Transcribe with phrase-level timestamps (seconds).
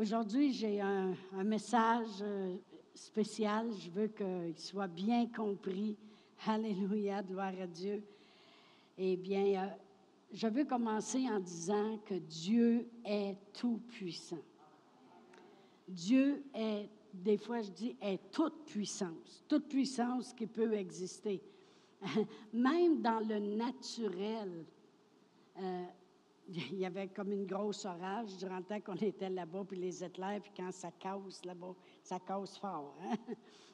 [0.00, 1.14] Aujourd'hui, j'ai un,
[1.44, 2.56] message euh,
[2.94, 3.70] spécial.
[3.78, 5.94] Je veux qu'il soit bien compris.
[6.46, 8.02] Alléluia, gloire à Dieu.
[8.96, 9.66] Eh bien, euh,
[10.32, 14.40] je veux commencer en disant que Dieu est tout-puissant.
[15.86, 21.42] Dieu est, des fois je dis, est toute puissance, toute puissance qui peut exister.
[22.54, 24.64] Même dans le naturel,
[25.58, 25.84] euh,
[26.72, 30.02] il y avait comme une grosse orage durant le temps qu'on était là-bas, puis les
[30.02, 32.96] éclairs, puis quand ça casse là-bas, ça casse fort.
[33.02, 33.16] hein?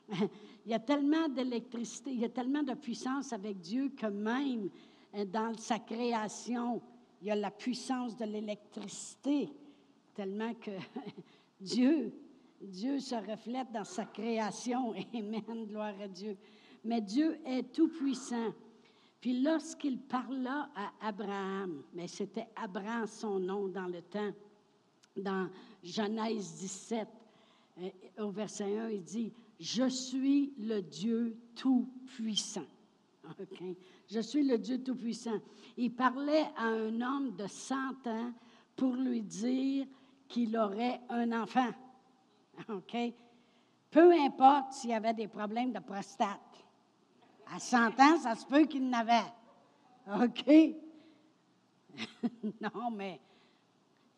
[0.64, 4.68] il y a tellement d'électricité, il y a tellement de puissance avec Dieu que même
[5.14, 6.82] euh, dans sa création,
[7.20, 9.48] il y a la puissance de l'électricité,
[10.14, 10.72] tellement que
[11.60, 12.12] Dieu,
[12.60, 14.92] Dieu se reflète dans sa création.
[15.14, 16.36] Amen, gloire à Dieu.
[16.84, 18.52] Mais Dieu est tout puissant.
[19.26, 24.30] Puis lorsqu'il parla à Abraham, mais c'était Abraham son nom dans le temps,
[25.16, 25.50] dans
[25.82, 27.08] Genèse 17,
[27.78, 27.90] euh,
[28.20, 32.68] au verset 1, il dit, Je suis le Dieu tout-puissant.
[34.08, 35.40] Je suis le Dieu tout-puissant.
[35.76, 38.32] Il parlait à un homme de 100 ans
[38.76, 39.88] pour lui dire
[40.28, 41.72] qu'il aurait un enfant.
[43.90, 46.65] Peu importe s'il y avait des problèmes de prostate.
[47.54, 49.32] À 100 ans, ça se peut qu'il n'avait.
[50.06, 50.46] OK?
[52.60, 53.20] non, mais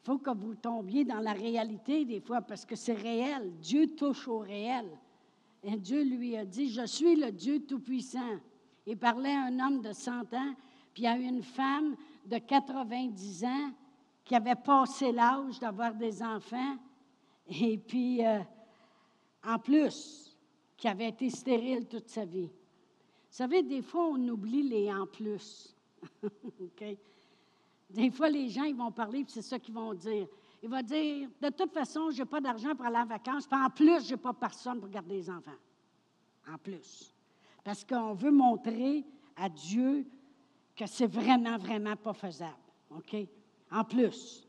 [0.03, 3.53] il faut que vous tombiez dans la réalité des fois parce que c'est réel.
[3.61, 4.87] Dieu touche au réel.
[5.63, 8.39] Et Dieu lui a dit, je suis le Dieu Tout-Puissant.
[8.87, 10.55] Il parlait à un homme de 100 ans,
[10.95, 13.71] puis à une femme de 90 ans
[14.25, 16.77] qui avait passé l'âge d'avoir des enfants,
[17.49, 18.41] et puis euh,
[19.45, 20.37] en plus,
[20.77, 22.51] qui avait été stérile toute sa vie.
[23.31, 25.75] Vous savez, des fois, on oublie les en plus.
[27.91, 30.27] Des fois, les gens, ils vont parler, puis c'est ça qu'ils vont dire.
[30.63, 33.59] Ils vont dire, de toute façon, je n'ai pas d'argent pour aller en vacances, puis
[33.59, 35.51] en plus, je n'ai pas personne pour garder les enfants.
[36.53, 37.15] En plus.
[37.65, 39.05] Parce qu'on veut montrer
[39.37, 40.07] à Dieu
[40.77, 42.57] que c'est vraiment, vraiment pas faisable.
[42.91, 43.17] OK?
[43.71, 44.47] En plus.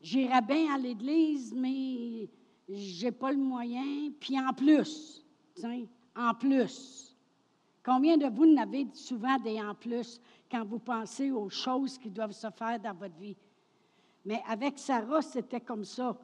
[0.00, 2.28] J'irais bien à l'église, mais
[2.68, 4.10] j'ai pas le moyen.
[4.20, 5.22] Puis en plus,
[6.16, 7.14] en plus.
[7.84, 12.32] Combien de vous n'avez souvent des en plus quand vous pensez aux choses qui doivent
[12.32, 13.36] se faire dans votre vie?
[14.24, 16.16] Mais avec Sarah, c'était comme ça.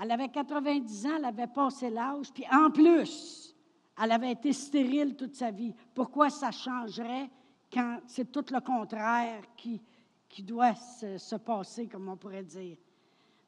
[0.00, 3.56] Elle avait 90 ans, elle avait passé l'âge, puis en plus,
[4.00, 5.74] elle avait été stérile toute sa vie.
[5.94, 7.30] Pourquoi ça changerait
[7.72, 9.80] quand c'est tout le contraire qui,
[10.28, 12.76] qui doit se, se, passer, comme on pourrait dire?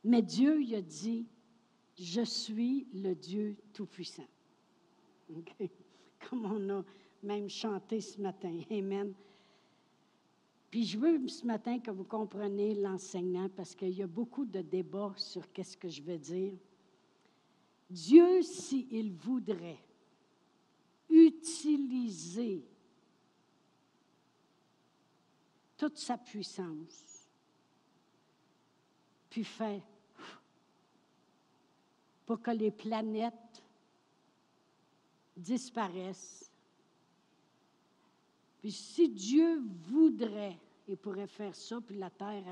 [0.04, 1.26] Mais Dieu, il a dit,
[1.98, 4.26] je suis le Dieu Tout-Puissant.
[6.28, 6.84] Comme on a
[7.22, 8.60] même chanté ce matin.
[8.70, 9.15] Amen.
[10.70, 14.62] Puis je veux ce matin que vous compreniez l'enseignement parce qu'il y a beaucoup de
[14.62, 16.54] débats sur qu'est-ce que je veux dire.
[17.91, 19.84] Dieu, s'il voudrait
[21.10, 22.65] utiliser
[25.76, 27.28] toute sa puissance,
[29.28, 29.82] puis faire
[32.25, 33.62] pour que les planètes
[35.37, 36.50] disparaissent.
[38.60, 42.44] Puis si Dieu voudrait, il pourrait faire ça, puis la terre,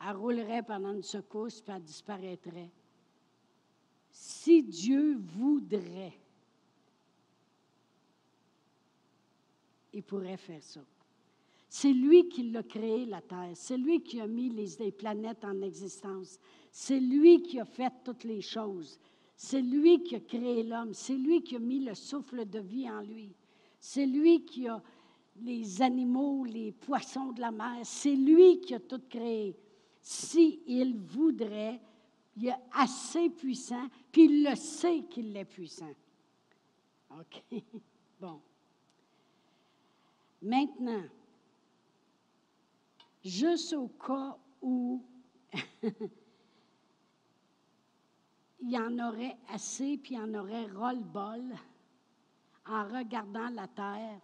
[0.00, 2.70] elle, roulerait pendant une secousse, puis elle disparaîtrait.
[4.10, 6.18] Si Dieu voudrait,
[9.92, 10.80] il pourrait faire ça.
[11.68, 13.50] C'est lui qui l'a créé, la Terre.
[13.54, 16.38] C'est lui qui a mis les, planètes en existence.
[16.70, 18.98] C'est lui qui a fait toutes les choses.
[19.40, 20.92] C'est lui qui a créé l'homme.
[20.92, 23.32] C'est lui qui a mis le souffle de vie en lui.
[23.78, 24.82] C'est lui qui a
[25.40, 27.78] les animaux, les poissons de la mer.
[27.84, 29.54] C'est lui qui a tout créé.
[30.02, 31.80] S'il il voudrait,
[32.36, 35.94] il est assez puissant, puis il le sait qu'il est puissant.
[37.10, 37.42] OK?
[38.20, 38.40] Bon.
[40.42, 41.04] Maintenant,
[43.24, 45.00] juste au cas où
[48.60, 51.54] il y en aurait assez, puis il y en aurait ras-le-bol
[52.66, 54.20] en regardant la terre,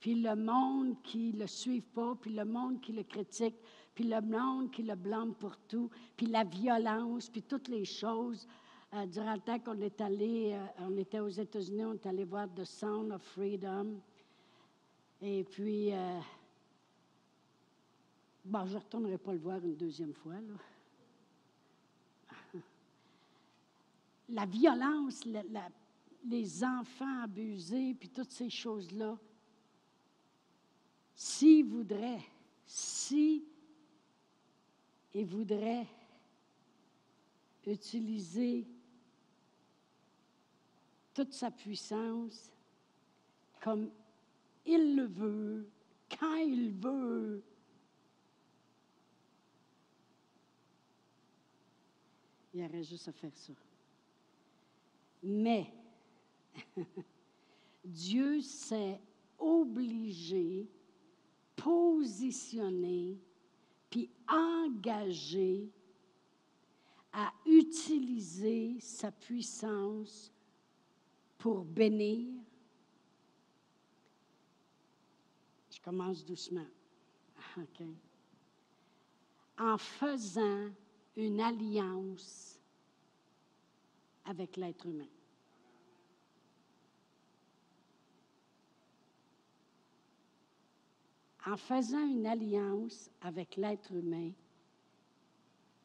[0.00, 3.54] puis le monde qui ne le suit pas, puis le monde qui le critique,
[3.94, 8.46] puis le monde qui le blâme pour tout, puis la violence, puis toutes les choses.
[8.94, 12.24] Euh, durant le temps qu'on est allé, euh, on était aux États-Unis, on est allé
[12.24, 14.00] voir The Sound of Freedom.
[15.20, 16.18] Et puis, euh,
[18.44, 20.34] bon, je ne retournerai pas le voir une deuxième fois.
[24.32, 25.24] La violence,
[26.24, 29.18] les enfants abusés, puis toutes ces choses-là,
[31.14, 32.24] s'il voudrait,
[32.66, 33.44] si
[35.14, 35.86] il voudrait,
[37.66, 38.66] utiliser
[41.14, 42.50] toute sa puissance
[43.60, 43.90] comme
[44.66, 45.70] il le veut,
[46.18, 47.44] quand il veut.
[52.54, 53.52] Il aurait juste à faire ça.
[55.22, 55.72] Mais
[57.84, 59.00] Dieu s'est
[59.38, 60.68] obligé,
[61.56, 63.18] positionné,
[63.90, 65.70] puis engagé
[67.12, 70.32] à utiliser sa puissance
[71.36, 72.40] pour bénir.
[75.70, 76.66] Je commence doucement.
[77.58, 77.82] OK.
[79.58, 80.70] En faisant
[81.16, 82.51] une alliance
[84.24, 85.08] avec l'être humain.
[91.44, 94.30] En faisant une alliance avec l'être humain,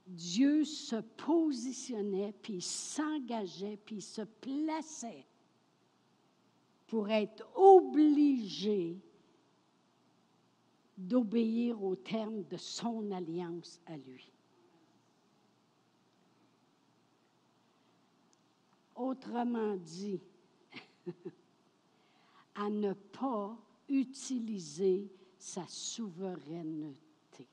[0.06, 5.26] Dieu se positionnait, puis s'engageait, puis se plaçait
[6.88, 8.98] pour être obligé
[10.98, 14.32] d'obéir au terme de son alliance à lui.
[18.98, 20.20] Autrement dit,
[22.56, 23.56] à ne pas
[23.88, 25.08] utiliser
[25.38, 27.48] sa souveraineté.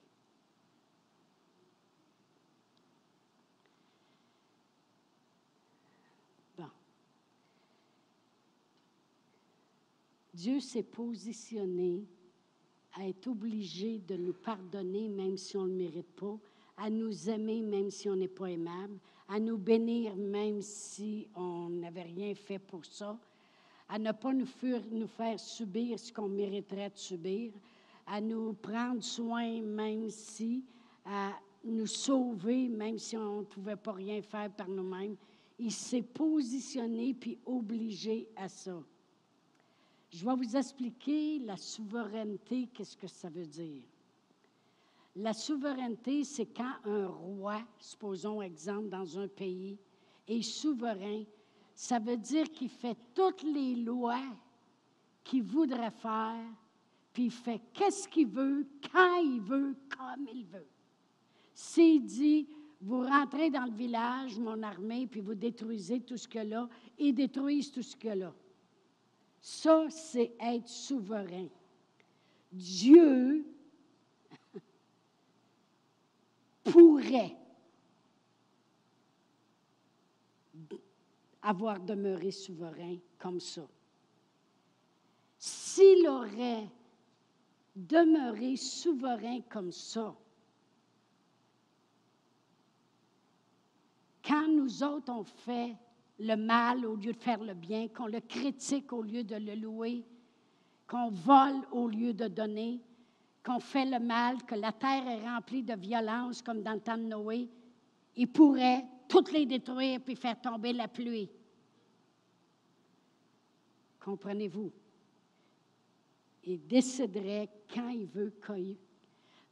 [6.56, 6.64] Bon.
[10.32, 12.06] Dieu s'est positionné
[12.94, 16.38] à être obligé de nous pardonner même si on ne le mérite pas,
[16.78, 18.98] à nous aimer même si on n'est pas aimable,
[19.28, 23.18] à nous bénir même si on n'avait rien fait pour ça,
[23.88, 27.52] à ne pas nous faire, subir ce qu'on mériterait de subir,
[28.06, 30.64] à nous prendre soin même si,
[31.04, 31.32] à
[31.64, 35.16] nous sauver même si on ne pouvait pas rien faire par nous-mêmes.
[35.58, 38.82] Il s'est positionné puis obligé à ça.
[40.10, 43.82] Je vais vous expliquer la souveraineté, qu'est-ce que ça veut dire.
[45.16, 49.78] La souveraineté, c'est quand un roi, supposons exemple dans un pays,
[50.26, 51.22] est souverain,
[51.74, 54.22] ça veut dire qu'il fait toutes les lois
[55.22, 56.44] qu'il voudrait faire,
[57.12, 60.66] puis il fait qu'est-ce qu'il veut, quand il veut, comme il veut.
[61.54, 62.48] S'il dit,
[62.80, 66.68] vous rentrez dans le village, mon armée, puis vous détruisez tout ce que là,
[66.98, 68.34] et détruisent tout ce que là.
[69.40, 71.46] Ça, c'est être souverain.
[72.52, 73.44] Dieu
[76.64, 77.36] pourrait
[81.42, 83.66] avoir demeuré souverain comme ça.
[85.38, 86.68] S'il aurait
[87.76, 90.14] demeuré souverain comme ça,
[94.24, 95.76] quand nous autres on fait
[96.18, 99.54] le mal au lieu de faire le bien, qu'on le critique au lieu de le
[99.54, 100.04] louer,
[100.86, 102.80] qu'on vole au lieu de donner,
[103.44, 106.96] qu'on fait le mal, que la terre est remplie de violence comme dans le temps
[106.96, 107.48] de Noé,
[108.16, 111.30] il pourrait toutes les détruire puis faire tomber la pluie.
[114.00, 114.72] Comprenez-vous?
[116.44, 118.34] Il déciderait quand il veut.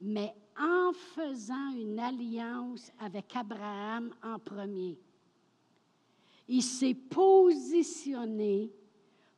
[0.01, 4.99] Mais en faisant une alliance avec Abraham en premier,
[6.49, 8.71] il s'est positionné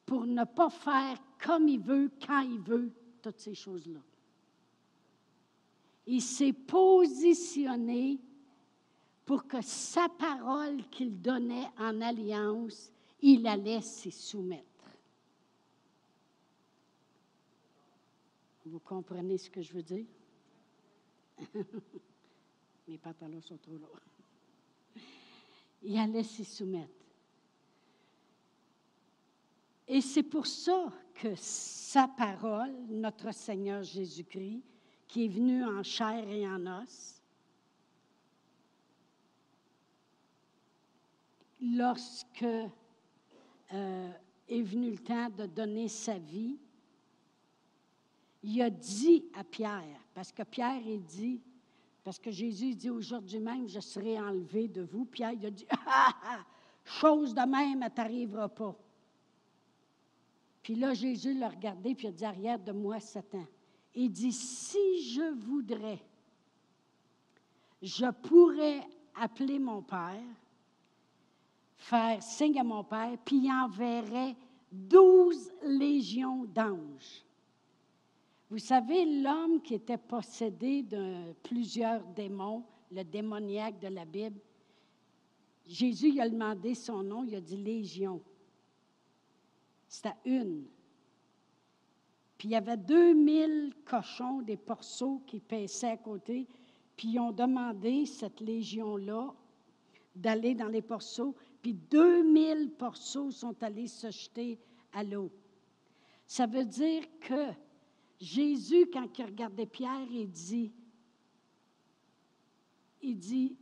[0.06, 4.00] pour ne pas faire comme il veut, quand il veut, toutes ces choses-là.
[6.06, 8.20] Il s'est positionné
[9.24, 14.64] pour que sa parole qu'il donnait en alliance, il allait s'y soumettre.
[18.66, 20.06] Vous comprenez ce que je veux dire?
[22.88, 24.00] Mes pantalons sont trop lourds.
[25.82, 26.92] Il allait s'y soumettre.
[29.86, 34.62] Et c'est pour ça que sa parole, notre Seigneur Jésus-Christ,
[35.08, 37.22] qui est venu en chair et en os,
[41.60, 42.44] lorsque
[43.72, 44.10] euh,
[44.48, 46.58] est venu le temps de donner sa vie,
[48.42, 51.40] il a dit à Pierre, parce que Pierre est dit,
[52.02, 55.06] parce que Jésus dit aujourd'hui même, je serai enlevé de vous.
[55.06, 56.44] Pierre, il a dit, ah, ah, ah,
[56.84, 58.76] chose de même, elle t'arrivera pas.
[60.62, 63.46] Puis là, Jésus l'a regardé, puis il a dit, arrière de moi, Satan.
[63.94, 66.00] Il dit, si je voudrais,
[67.80, 70.22] je pourrais appeler mon Père,
[71.76, 74.34] faire signe à mon Père, puis il enverrait
[74.72, 77.24] douze légions d'anges.
[78.50, 84.40] Vous savez, l'homme qui était possédé de plusieurs démons, le démoniaque de la Bible,
[85.66, 88.20] Jésus il a demandé son nom, il a dit Légion.
[89.88, 90.66] C'était une.
[92.44, 96.46] Il y avait 2000 cochons, des porceaux qui paissaient à côté,
[96.94, 99.34] puis ils ont demandé, cette légion-là,
[100.14, 104.58] d'aller dans les porceaux, puis 2000 porceaux sont allés se jeter
[104.92, 105.32] à l'eau.
[106.26, 107.50] Ça veut dire que
[108.20, 110.70] Jésus, quand il regardait Pierre, il dit,
[113.00, 113.56] il dit,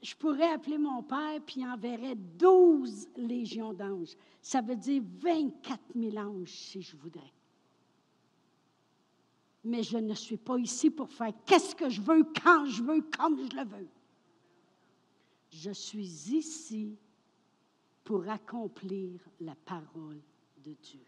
[0.00, 4.16] je pourrais appeler mon Père, puis il enverrait 12 légions d'anges.
[4.40, 7.33] Ça veut dire 24 000 anges, si je voudrais.
[9.64, 13.00] Mais je ne suis pas ici pour faire qu'est-ce que je veux, quand je veux,
[13.16, 13.88] comme je le veux.
[15.50, 16.98] Je suis ici
[18.02, 20.20] pour accomplir la parole
[20.62, 21.00] de Dieu.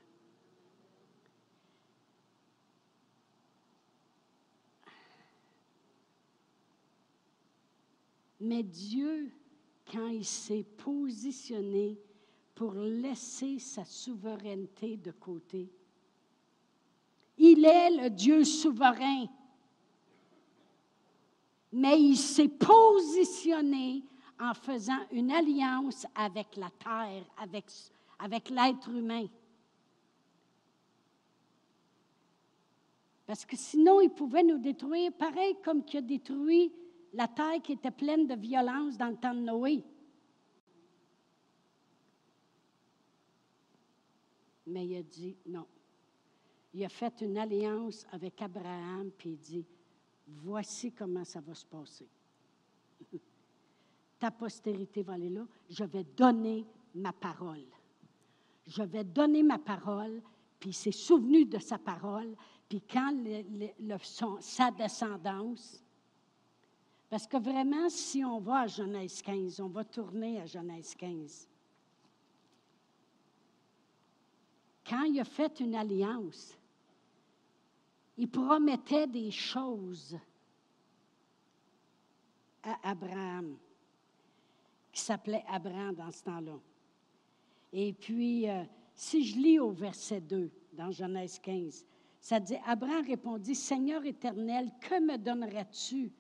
[8.41, 9.31] Mais Dieu,
[9.91, 11.99] quand il s'est positionné
[12.55, 15.71] pour laisser sa souveraineté de côté,
[17.38, 19.26] il est le Dieu souverain.
[21.73, 24.02] Mais il s'est positionné
[24.40, 29.26] en faisant une alliance avec la terre, avec, l'être humain.
[33.26, 36.73] Parce que sinon, il pouvait nous détruire, pareil comme il a détruit
[37.12, 39.83] la terre qui était pleine de violence dans le temps de Noé.
[44.66, 45.66] Mais il a dit non.
[46.76, 49.64] Il a fait une alliance avec Abraham, puis il dit,
[50.28, 52.06] voici comment ça va se passer.
[54.18, 55.47] Ta postérité va aller là.
[55.71, 57.64] Je vais donner ma parole.
[58.66, 60.21] Je vais donner ma parole,
[60.61, 62.37] puis il s'est souvenu de sa parole,
[62.68, 63.11] puis quand
[64.40, 65.83] sa descendance,
[67.09, 71.49] parce que vraiment, si on va à Genèse 15, on va tourner à Genèse 15.
[74.87, 76.56] Quand il a fait une alliance,
[78.17, 80.19] il promettait des choses
[82.63, 83.57] à Abraham,
[84.93, 86.59] qui s'appelait Abraham dans ce temps-là.
[87.73, 91.85] Et puis, euh, si je lis au verset 2 dans Genèse 15,
[92.21, 96.11] ça dit, Abraham répondit, Seigneur éternel, que me donneras-tu?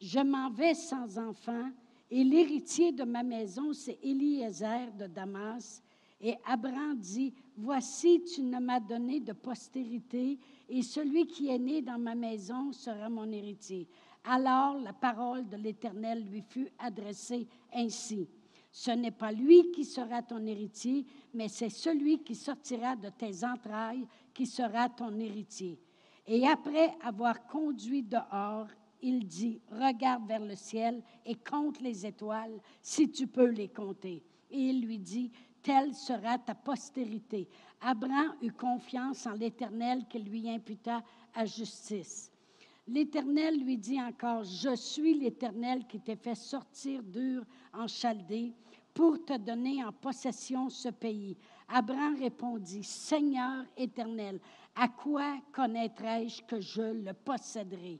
[0.00, 1.70] Je m'en vais sans enfant,
[2.10, 5.82] et l'héritier de ma maison, c'est Eliezer de Damas.
[6.20, 11.82] Et Abraham dit, Voici, tu ne m'as donné de postérité, et celui qui est né
[11.82, 13.88] dans ma maison sera mon héritier.
[14.24, 18.28] Alors la parole de l'Éternel lui fut adressée ainsi.
[18.70, 23.44] Ce n'est pas lui qui sera ton héritier, mais c'est celui qui sortira de tes
[23.44, 25.78] entrailles qui sera ton héritier.
[26.26, 28.68] Et après avoir conduit dehors
[29.04, 34.22] il dit, regarde vers le ciel et compte les étoiles, si tu peux les compter.
[34.50, 35.30] Et il lui dit,
[35.64, 37.48] telle sera ta postérité.
[37.80, 41.02] Abraham eut confiance en l'Éternel qui lui imputa
[41.34, 42.30] à justice.
[42.86, 47.42] L'Éternel lui dit encore, je suis l'Éternel qui t'ai fait sortir dur
[47.72, 48.52] en Chaldée
[48.92, 51.36] pour te donner en possession ce pays.
[51.66, 54.38] Abraham répondit, Seigneur éternel,
[54.76, 57.98] à quoi connaîtrai-je que je le posséderai?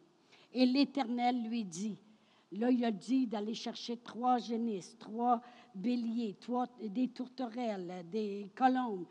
[0.53, 1.99] Et l'Éternel lui dit,
[2.53, 5.41] là il a dit d'aller chercher trois génisses, trois
[5.75, 6.37] béliers,
[6.81, 9.07] des tourterelles, des colombes.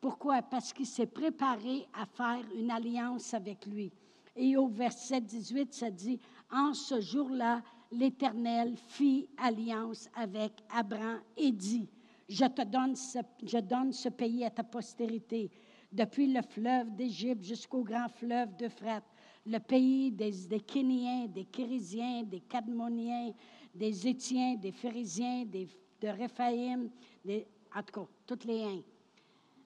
[0.00, 0.42] Pourquoi?
[0.42, 3.90] Parce qu'il s'est préparé à faire une alliance avec lui.
[4.36, 6.20] Et au verset 18, ça dit,
[6.52, 11.88] en ce jour-là, l'Éternel fit alliance avec Abraham et dit,
[12.28, 15.50] je te donne ce, je donne ce pays à ta postérité,
[15.90, 19.04] depuis le fleuve d'Égypte jusqu'au grand fleuve d'Euphrate
[19.48, 23.32] le pays des, des Kéniens, des Kérisiens, des Cadmoniens,
[23.74, 25.68] des Étiens, des Phérésiens, des,
[26.00, 26.90] de Réphaïm,
[27.24, 28.82] des, en tout cas, toutes les uns.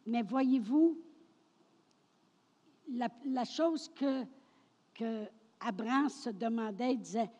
[0.06, 0.98] Mais voyez-vous,
[2.90, 4.24] la, chose que,
[4.94, 5.26] que
[5.60, 7.30] Abraham se demandait, il disait,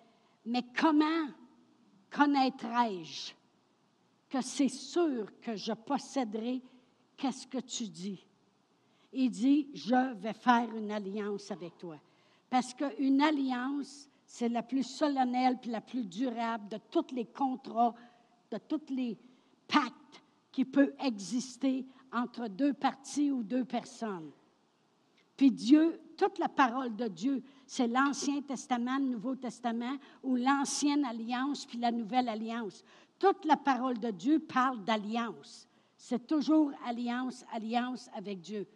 [0.47, 1.29] mais comment
[2.11, 3.33] connaîtrai-je
[4.29, 6.63] que c'est sûr que je posséderai?
[7.17, 8.25] Qu'est-ce que tu dis?
[9.13, 11.99] Il dit, je vais faire une alliance avec toi.
[12.49, 17.95] Parce qu'une alliance, c'est la plus solennelle puis la plus durable de tous les contrats,
[18.53, 19.17] de tous les
[19.67, 24.31] pactes qui peuvent exister entre deux parties ou deux personnes.
[25.37, 31.05] Puis Dieu, toute la parole de Dieu, c'est l'Ancien Testament, le Nouveau Testament, ou l'Ancienne
[31.05, 32.85] Alliance, puis la Nouvelle Alliance.
[33.19, 35.67] Toute la parole de Dieu parle d'alliance.
[35.97, 38.67] C'est toujours alliance, alliance avec Dieu.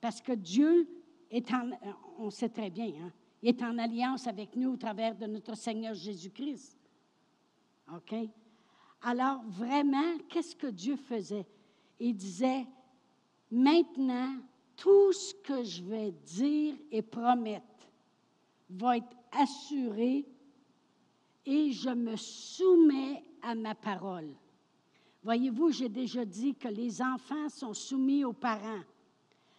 [0.00, 0.88] Parce que Dieu
[1.30, 1.70] est en,
[2.18, 3.12] on sait très bien, hein,
[3.42, 6.76] il est en alliance avec nous au travers de notre Seigneur Jésus-Christ.
[7.92, 8.14] OK?
[9.06, 11.46] Alors, vraiment, qu'est-ce que Dieu faisait?
[12.00, 12.66] Il disait,
[13.50, 14.34] maintenant,
[14.76, 17.64] tout ce que je vais dire et promettre
[18.70, 20.24] va être assuré
[21.44, 24.34] et je me soumets à ma parole.
[25.22, 28.82] Voyez-vous, j'ai déjà dit que les enfants sont soumis aux parents.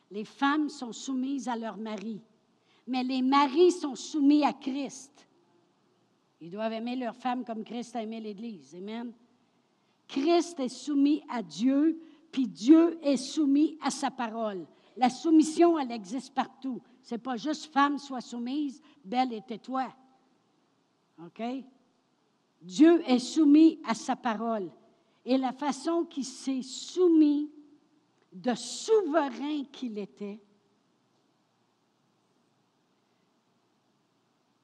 [0.09, 2.19] Les femmes sont soumises à leur mari.
[2.87, 5.27] Mais les maris sont soumis à Christ.
[6.41, 8.75] Ils doivent aimer leur femme comme Christ a aimé l'Église.
[8.75, 9.13] Amen.
[10.07, 11.99] Christ est soumis à Dieu,
[12.31, 14.65] puis Dieu est soumis à sa parole.
[14.97, 16.81] La soumission, elle existe partout.
[17.01, 19.93] C'est pas juste femme soit soumise, belle et tais-toi.
[21.23, 21.41] OK?
[22.61, 24.71] Dieu est soumis à sa parole.
[25.25, 27.51] Et la façon qu'il s'est soumis,
[28.31, 30.41] de souverain qu'il était,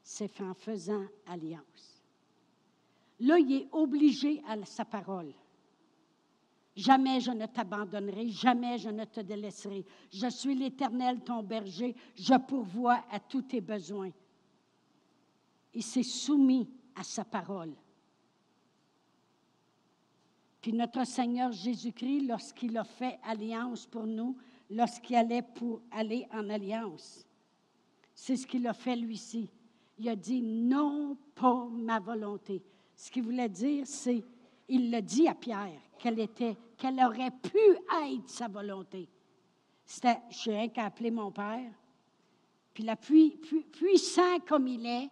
[0.03, 2.00] c'est en faisant alliance.
[3.21, 5.31] Là, il est obligé à sa parole.
[6.75, 9.85] Jamais je ne t'abandonnerai, jamais je ne te délaisserai.
[10.11, 14.09] Je suis l'Éternel, ton berger, je pourvois à tous tes besoins.
[15.73, 17.73] Il s'est soumis à sa parole.
[20.59, 24.35] Puis notre Seigneur Jésus-Christ, lorsqu'il a fait alliance pour nous,
[24.69, 27.25] lorsqu'il allait pour aller en alliance,
[28.15, 29.47] c'est ce qu'il a fait lui-ci.
[29.99, 32.63] Il a dit non pas ma volonté.
[33.01, 34.23] Ce qu'il voulait dire, c'est,
[34.69, 39.09] il l'a dit à Pierre, qu'elle était, qu'elle aurait pu être sa volonté.
[39.83, 41.73] C'était, je suis qu'à mon Père,
[42.71, 45.09] puis la puissant comme il est,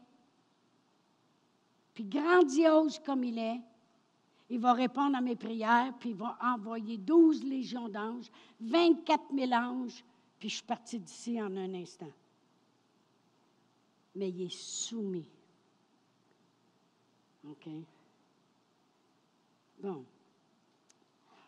[1.95, 3.59] puis grandiose comme il est,
[4.51, 8.29] il va répondre à mes prières, puis il va envoyer 12 légions d'anges,
[8.59, 10.05] 24 000 anges,
[10.37, 12.13] puis je suis parti d'ici en un instant.
[14.13, 15.38] Mais il est soumis.
[17.47, 17.69] OK?
[19.81, 20.05] Bon.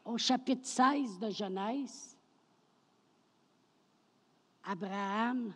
[0.06, 2.18] Au chapitre 16 de Genèse,
[4.64, 5.54] Abraham,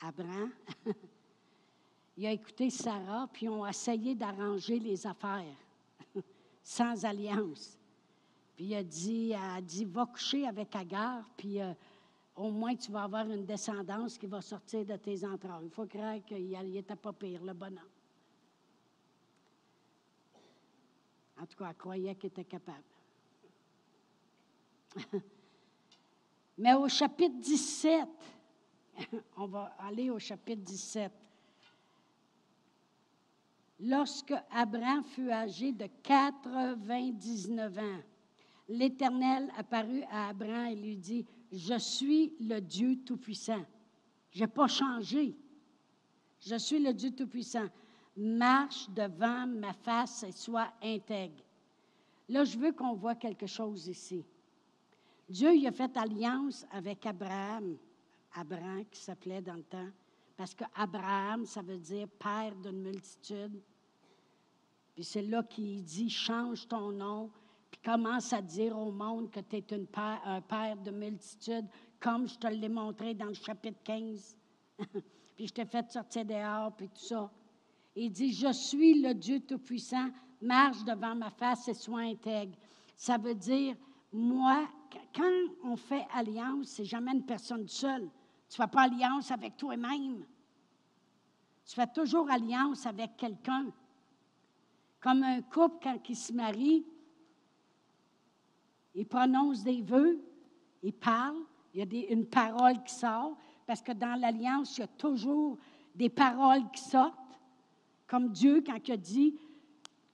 [0.00, 0.50] Abraham,
[2.16, 5.56] il a écouté Sarah, puis ont essayé d'arranger les affaires
[6.62, 7.76] sans alliance.
[8.54, 11.72] Puis il a dit, a va coucher avec Agar, puis euh,
[12.36, 15.64] au moins tu vas avoir une descendance qui va sortir de tes entrailles.
[15.64, 17.82] Il faut croire qu'il n'était pas pire, le bonhomme.
[21.44, 22.82] En tout cas, elle croyait qu'il était capable.
[26.56, 28.08] Mais au chapitre 17,
[29.36, 31.12] on va aller au chapitre 17.
[33.80, 38.00] Lorsque Abraham fut âgé de 99 ans,
[38.70, 43.66] l'Éternel apparut à Abraham et lui dit, Je suis le Dieu Tout-Puissant.
[44.30, 45.36] Je n'ai pas changé.
[46.40, 47.68] Je suis le Dieu Tout-Puissant.
[48.16, 51.42] Marche devant ma face et sois intègre.
[52.28, 54.24] Là, je veux qu'on voit quelque chose ici.
[55.28, 57.76] Dieu il a fait alliance avec Abraham,
[58.34, 59.88] Abraham qui s'appelait dans le temps,
[60.36, 63.60] parce que Abraham, ça veut dire père d'une multitude.
[64.94, 67.30] Puis c'est là qu'il dit change ton nom,
[67.70, 71.66] puis commence à dire au monde que tu es un père de multitude,
[71.98, 74.36] comme je te l'ai montré dans le chapitre 15.
[75.36, 77.30] puis je t'ai fait sortir dehors, puis tout ça.
[77.96, 80.08] Il dit Je suis le Dieu Tout-Puissant,
[80.42, 82.56] marche devant ma face et sois intègre.
[82.96, 83.76] Ça veut dire,
[84.12, 84.68] moi,
[85.14, 85.30] quand
[85.64, 88.08] on fait alliance, c'est jamais une personne seule.
[88.48, 90.24] Tu ne fais pas alliance avec toi-même.
[91.66, 93.66] Tu fais toujours alliance avec quelqu'un.
[95.00, 96.84] Comme un couple, quand il se marie,
[98.94, 100.20] il prononce des vœux,
[100.82, 101.36] il parle,
[101.74, 105.58] il y a une parole qui sort, parce que dans l'alliance, il y a toujours
[105.94, 107.18] des paroles qui sortent.
[108.06, 109.34] Comme Dieu, quand il a dit,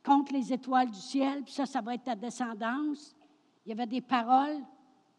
[0.05, 3.14] compte les étoiles du ciel, puis ça, ça va être ta descendance.
[3.64, 4.59] Il y avait des paroles,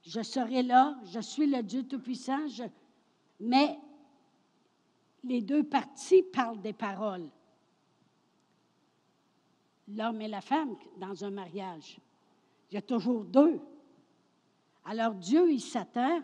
[0.03, 2.45] je serai là, je suis le Dieu Tout-Puissant,
[3.39, 3.77] mais
[5.23, 7.29] les deux parties parlent des paroles.
[9.88, 11.99] L'homme et la femme dans un mariage.
[12.69, 13.60] Il y a toujours deux.
[14.86, 16.21] Alors Dieu, il s'attend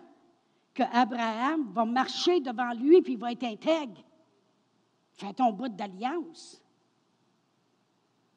[0.74, 4.02] qu'Abraham va marcher devant lui puis il va être intègre.
[5.18, 6.62] Fais ton bout d'alliance.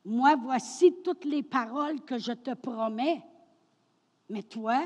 [0.04, 3.22] Moi, voici toutes les paroles que je te promets.
[4.30, 4.82] Mais toi,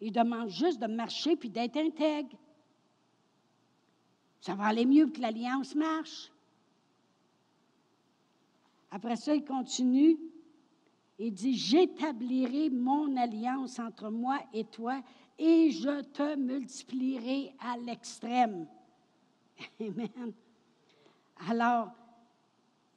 [0.00, 2.36] il demande juste de marcher puis d'être intègre.
[4.40, 6.32] Ça va aller mieux que l'alliance marche.
[8.90, 10.16] Après ça, il continue.
[11.18, 15.02] Il dit, j'établirai mon alliance entre moi et toi
[15.38, 18.66] et je te multiplierai à l'extrême.
[19.80, 20.32] Amen.
[21.46, 21.92] Alors,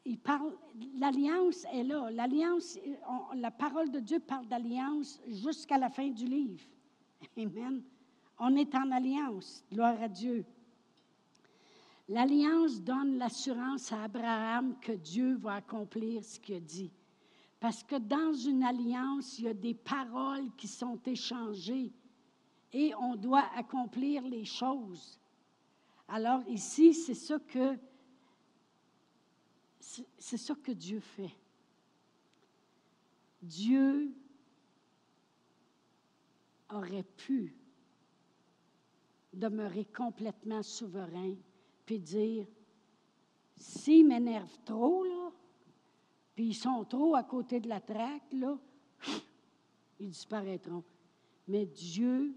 [0.06, 0.56] il parle,
[0.98, 2.10] l'alliance est là.
[2.12, 2.80] L'alliance,
[3.36, 6.64] la parole de Dieu parle d'alliance jusqu'à la fin du livre.
[7.38, 7.84] Amen.
[8.40, 9.64] On est en alliance.
[9.72, 10.44] Gloire à Dieu.
[12.10, 16.92] L'alliance donne l'assurance à Abraham que Dieu va accomplir ce qu'il a dit.
[17.60, 21.94] Parce que dans une alliance, il y a des paroles qui sont échangées
[22.74, 25.20] et on doit accomplir les choses.
[26.08, 27.78] Alors ici, c'est ça que
[29.82, 31.36] c'est ça que Dieu fait.
[33.42, 34.14] Dieu
[36.70, 37.56] aurait pu
[39.34, 41.36] demeurer complètement souverain
[41.86, 42.46] puis dire
[43.58, 45.04] s'ils m'énervent trop
[46.36, 48.34] puis ils sont trop à côté de la traque
[50.02, 50.84] ils disparaîtront.
[51.48, 52.34] Mais Dieu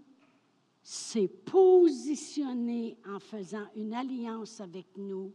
[0.83, 5.33] s'est positionné en faisant une alliance avec nous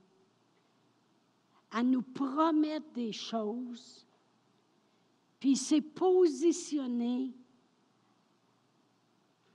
[1.70, 4.06] à nous promettre des choses,
[5.38, 7.32] puis il s'est positionné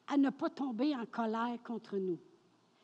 [0.07, 2.19] à ne pas tomber en colère contre nous.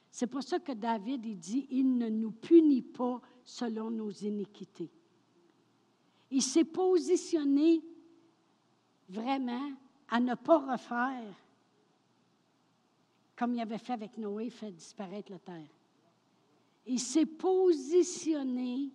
[0.09, 4.91] C'est pour ça que David il dit, il ne nous punit pas selon nos iniquités.
[6.29, 7.81] Il s'est positionné
[9.07, 9.71] vraiment
[10.09, 11.35] à ne pas refaire
[13.41, 15.67] comme il avait fait avec Noé, fait disparaître la terre.
[16.85, 18.91] Il s'est positionné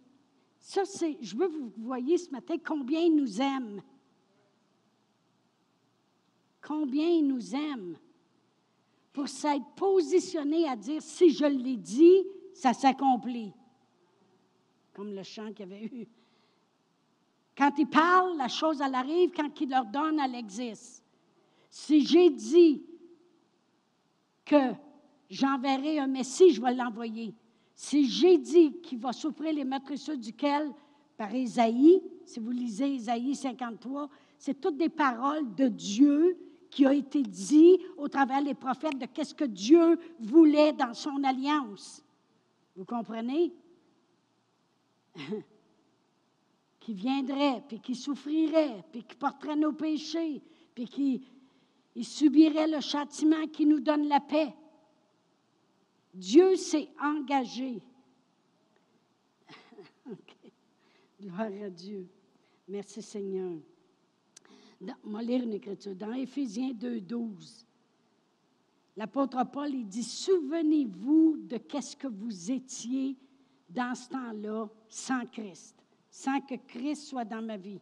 [0.66, 3.80] ça, c'est, je veux que vous voyez ce matin combien il nous aime.
[6.60, 7.96] Combien il nous aime.
[9.12, 13.52] Pour s'être positionné à dire, si je l'ai dit, ça s'accomplit.
[14.92, 16.08] Comme le chant qu'il avait eu.
[17.56, 19.30] Quand il parle, la chose, elle arrive.
[19.30, 21.04] Quand il leur donne, elle existe.
[21.70, 22.84] Si j'ai dit
[24.44, 24.72] que
[25.30, 27.36] j'enverrai un Messie, je vais l'envoyer.
[27.76, 30.72] J'ai dit qu'il va souffrir les maîtresses duquel,
[31.16, 34.08] par Isaïe, si vous lisez Isaïe 53,
[34.38, 36.38] c'est toutes des paroles de Dieu
[36.70, 41.22] qui ont été dites au travers des prophètes de qu'est-ce que Dieu voulait dans son
[41.24, 42.02] alliance.
[42.74, 43.52] Vous comprenez?
[46.80, 50.42] qui viendrait, puis qui souffrirait, puis qui porterait nos péchés,
[50.74, 51.26] puis qui
[52.02, 54.54] subirait le châtiment qui nous donne la paix.
[56.16, 57.82] Dieu s'est engagé.
[61.20, 62.08] Gloire à Dieu.
[62.66, 63.52] Merci Seigneur.
[65.04, 65.94] On lire une écriture.
[65.94, 67.66] Dans Éphésiens 2, 12,
[68.96, 73.16] l'apôtre Paul, il dit, souvenez-vous de qu'est-ce que vous étiez
[73.68, 75.76] dans ce temps-là sans Christ,
[76.08, 77.80] sans que Christ soit dans ma vie.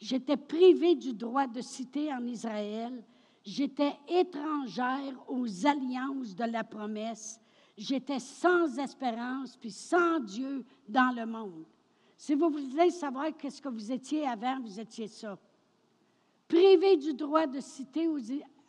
[0.00, 3.04] J'étais privée du droit de citer en Israël.
[3.44, 7.38] J'étais étrangère aux alliances de la promesse
[7.76, 11.64] j'étais sans espérance, puis sans Dieu dans le monde.
[12.16, 15.38] Si vous voulez savoir qu'est-ce que vous étiez avant, vous étiez ça.
[16.48, 18.08] Privé du droit de citer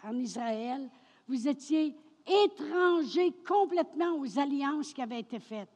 [0.04, 0.90] en Israël,
[1.28, 5.70] vous étiez étranger complètement aux alliances qui avaient été faites.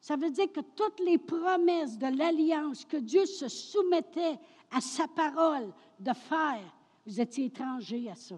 [0.00, 4.38] Ça veut dire que toutes les promesses de l'alliance que Dieu se soumettait
[4.70, 6.74] à sa parole de faire,
[7.06, 8.36] vous étiez étranger à ça.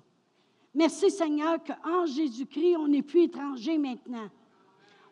[0.74, 4.28] Merci Seigneur qu'en Jésus-Christ, on n'est plus étranger maintenant.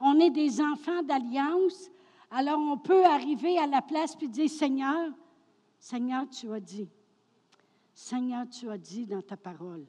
[0.01, 1.91] On est des enfants d'alliance.
[2.31, 5.11] Alors on peut arriver à la place et dire, Seigneur,
[5.79, 6.89] Seigneur, tu as dit.
[7.93, 9.85] Seigneur, tu as dit dans ta parole.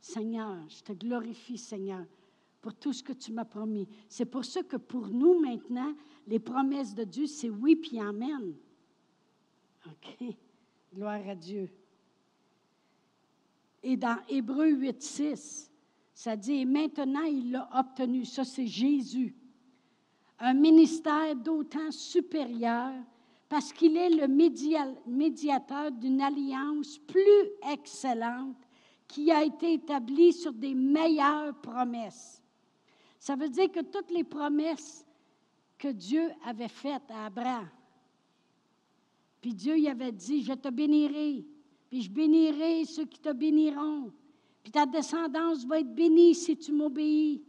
[0.00, 2.04] Seigneur, je te glorifie, Seigneur,
[2.60, 3.88] pour tout ce que tu m'as promis.
[4.08, 5.94] C'est pour ça que pour nous maintenant,
[6.26, 8.54] les promesses de Dieu, c'est oui puis amen.
[9.86, 10.34] OK.
[10.94, 11.70] Gloire à Dieu.
[13.82, 15.70] Et dans Hébreu 8, 6,
[16.12, 18.24] ça dit, et maintenant il l'a obtenu.
[18.24, 19.34] Ça, c'est Jésus.
[20.40, 22.92] Un ministère d'autant supérieur
[23.48, 24.28] parce qu'il est le
[25.06, 28.56] médiateur d'une alliance plus excellente
[29.06, 32.42] qui a été établie sur des meilleures promesses.
[33.18, 35.04] Ça veut dire que toutes les promesses
[35.78, 37.68] que Dieu avait faites à Abraham,
[39.40, 41.46] puis Dieu y avait dit, je te bénirai,
[41.88, 44.12] puis je bénirai ceux qui te béniront.
[44.62, 47.42] Puis ta descendance va être bénie si tu m'obéis.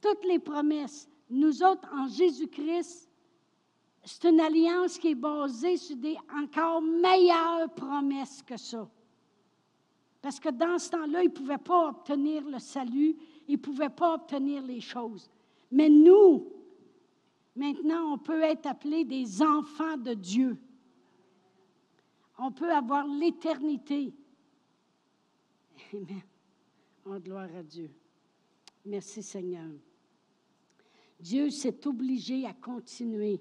[0.00, 1.08] Toutes les promesses.
[1.28, 3.10] Nous autres, en Jésus-Christ,
[4.04, 8.88] c'est une alliance qui est basée sur des encore meilleures promesses que ça.
[10.22, 13.16] Parce que dans ce temps-là, ils ne pouvaient pas obtenir le salut,
[13.48, 15.28] ils ne pouvaient pas obtenir les choses.
[15.70, 16.46] Mais nous,
[17.54, 20.56] maintenant, on peut être appelés des enfants de Dieu
[22.38, 24.14] on peut avoir l'éternité.
[25.92, 26.22] Amen.
[27.04, 27.90] Oh, gloire à Dieu.
[28.84, 29.70] Merci Seigneur.
[31.18, 33.40] Dieu s'est obligé à continuer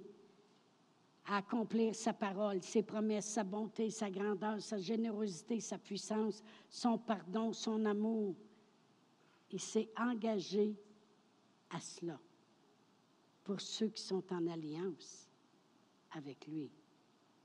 [1.27, 6.97] à accomplir sa parole, ses promesses, sa bonté, sa grandeur, sa générosité, sa puissance, son
[6.99, 8.35] pardon, son amour.
[9.51, 10.75] Il s'est engagé
[11.69, 12.19] à cela
[13.43, 15.27] pour ceux qui sont en alliance
[16.11, 16.69] avec lui.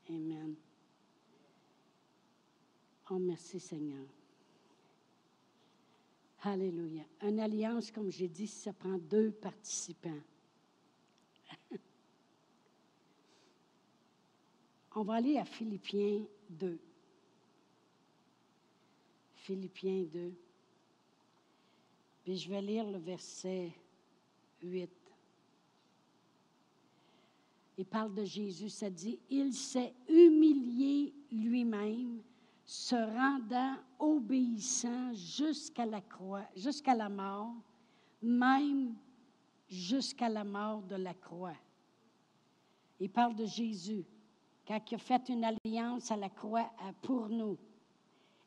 [0.09, 0.55] Amen.
[3.11, 4.07] Oh, merci Seigneur.
[6.43, 7.03] Alléluia.
[7.23, 10.23] Une alliance, comme j'ai dit, ça prend deux participants.
[14.95, 16.79] On va aller à Philippiens 2.
[19.35, 20.33] Philippiens 2.
[22.23, 23.73] Puis je vais lire le verset
[24.63, 24.89] 8.
[27.77, 32.20] Il parle de Jésus, ça dit, il s'est humilié lui-même,
[32.71, 37.53] se rendant obéissant jusqu'à la croix, jusqu'à la mort,
[38.23, 38.95] même
[39.69, 41.57] jusqu'à la mort de la croix.
[43.01, 44.05] Il parle de Jésus
[44.65, 46.71] quand il a fait une alliance à la croix
[47.03, 47.59] pour nous.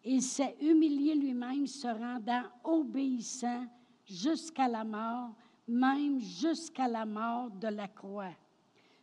[0.06, 3.66] Il s'est humilié lui-même, se rendant obéissant
[4.06, 5.36] jusqu'à la mort,
[5.68, 8.32] même jusqu'à la mort de la croix.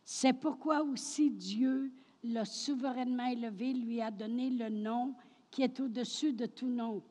[0.03, 1.91] C'est pourquoi aussi Dieu
[2.23, 5.15] l'a souverainement élevé, lui a donné le nom
[5.49, 7.03] qui est au-dessus de tout nom,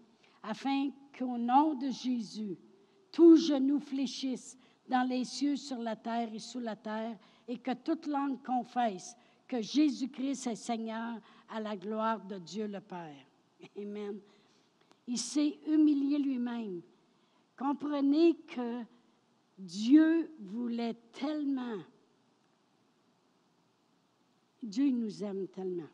[0.42, 2.56] afin qu'au nom de Jésus,
[3.12, 4.56] tout genou fléchisse
[4.88, 9.16] dans les cieux, sur la terre et sous la terre, et que toute langue confesse
[9.46, 13.26] que Jésus-Christ est Seigneur à la gloire de Dieu le Père.
[13.76, 14.20] Amen.
[15.06, 16.80] Il s'est humilié lui-même.
[17.58, 18.82] Comprenez que
[19.58, 21.78] Dieu voulait tellement,
[24.62, 25.88] Dieu nous aime tellement,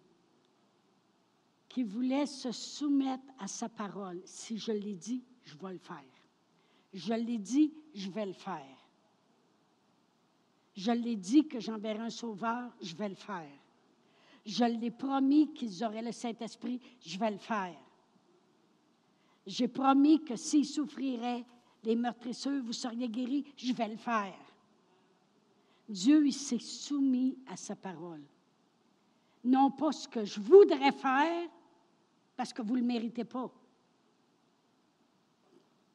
[1.69, 4.21] qu'il voulait se soumettre à sa parole.
[4.25, 6.05] Si je l'ai dit, je vais le faire.
[6.93, 8.77] Je l'ai dit, je vais le faire.
[10.75, 13.51] Je l'ai dit que j'enverrai un sauveur, je vais le faire.
[14.45, 17.77] Je l'ai promis qu'ils auraient le Saint-Esprit, je vais le faire.
[19.47, 21.45] J'ai promis que s'ils souffriraient
[21.85, 24.39] les meurtrisseurs, vous seriez guéris, je vais le faire.
[25.89, 28.25] Dieu, il s'est soumis à sa parole.
[29.47, 31.49] Non pas ce que je voudrais faire,
[32.37, 33.51] parce que vous ne le méritez pas.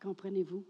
[0.02, 0.66] Comprenez-vous?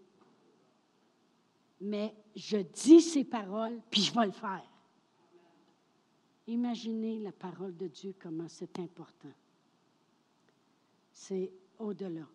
[1.81, 4.63] mais je dis ces paroles, puis je vais le faire.
[6.47, 9.31] Imaginez la parole de Dieu, comment c'est important.
[11.11, 12.27] C'est au-delà.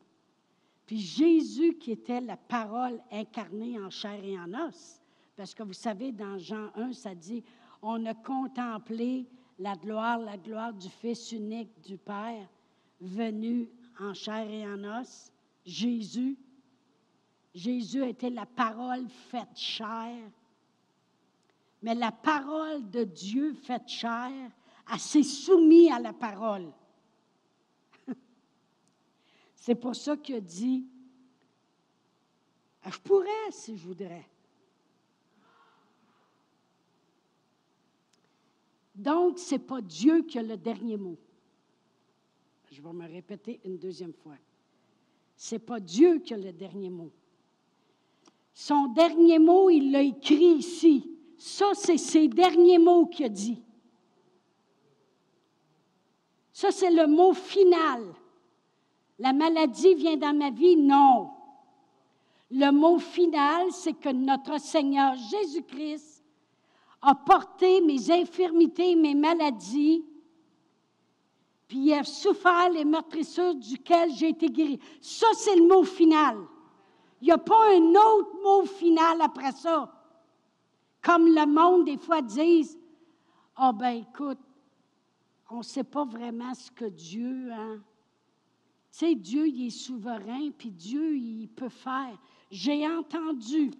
[0.84, 5.00] Puis Jésus, qui était la parole incarnée en chair et en os,
[5.36, 7.44] parce que vous savez, dans Jean 1, ça dit,
[7.82, 9.26] on a contemplé
[9.58, 12.48] la gloire, la gloire du Fils unique du Père,
[13.00, 15.32] venu en chair et en os,
[15.64, 16.36] Jésus,
[17.54, 20.30] Jésus était la parole faite chair.
[21.82, 24.50] Mais la parole de Dieu faite chair,
[24.86, 26.70] a s'est soumise à la parole.
[29.54, 30.86] C'est pour ça qu'il a dit,
[32.84, 34.28] je pourrais si je voudrais.
[38.96, 41.18] Donc, ce n'est pas Dieu qui a le dernier mot.
[42.72, 44.36] Je vais me répéter une deuxième fois.
[45.36, 47.10] Ce n'est pas Dieu qui a le dernier mot.
[48.54, 51.10] Son dernier mot, il l'a écrit ici.
[51.36, 53.62] Ça, c'est ses derniers mots qu'il a dit.
[56.52, 58.14] Ça, c'est le mot final.
[59.18, 60.76] La maladie vient dans ma vie?
[60.76, 61.30] Non.
[62.50, 66.15] Le mot final, c'est que notre Seigneur Jésus-Christ
[67.06, 70.04] a porté mes infirmités, mes maladies,
[71.68, 74.80] puis il a souffert les meurtrissures duquel j'ai été guéri.
[75.00, 76.36] Ça, c'est le mot final.
[77.20, 79.92] Il n'y a pas un autre mot final après ça.
[81.00, 82.76] Comme le monde, des fois, disent
[83.54, 84.40] Ah, oh, ben écoute,
[85.48, 87.52] on ne sait pas vraiment ce que Dieu.
[87.52, 87.80] Hein?
[88.90, 92.18] Tu sais, Dieu, il est souverain, puis Dieu, il peut faire.
[92.50, 93.70] J'ai entendu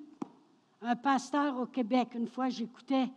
[0.82, 3.08] un pasteur au Québec, une fois j'écoutais,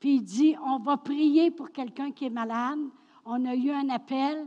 [0.00, 2.78] puis il dit On va prier pour quelqu'un qui est malade.
[3.24, 4.46] On a eu un appel,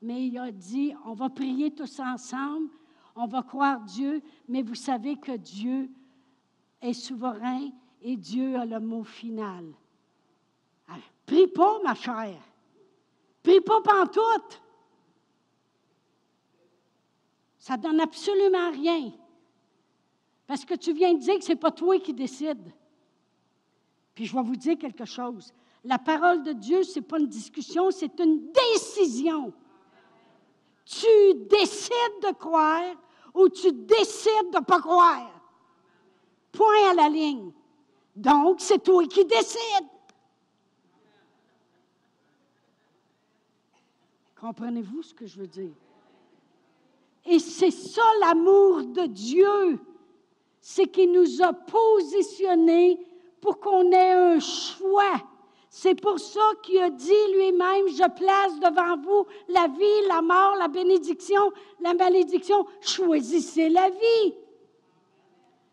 [0.00, 2.70] mais il a dit On va prier tous ensemble
[3.14, 5.90] on va croire Dieu, mais vous savez que Dieu
[6.80, 9.66] est souverain et Dieu a le mot final.
[10.88, 12.40] Alors, prie pas, ma chère.
[13.42, 14.62] Prie pas pantoute.
[17.58, 19.12] Ça donne absolument rien.
[20.52, 22.74] Parce que tu viens de dire que ce n'est pas toi qui décides.
[24.14, 25.50] Puis je vais vous dire quelque chose.
[25.82, 29.50] La parole de Dieu, ce n'est pas une discussion, c'est une décision.
[30.84, 31.06] Tu
[31.48, 32.94] décides de croire
[33.32, 35.40] ou tu décides de ne pas croire.
[36.52, 37.50] Point à la ligne.
[38.14, 39.88] Donc, c'est toi qui décides.
[44.38, 45.72] Comprenez-vous ce que je veux dire?
[47.24, 49.80] Et c'est ça l'amour de Dieu.
[50.62, 53.04] C'est qu'il nous a positionnés
[53.40, 55.20] pour qu'on ait un choix.
[55.68, 60.54] C'est pour ça qu'il a dit lui-même, je place devant vous la vie, la mort,
[60.56, 62.64] la bénédiction, la malédiction.
[62.80, 64.34] Choisissez la vie.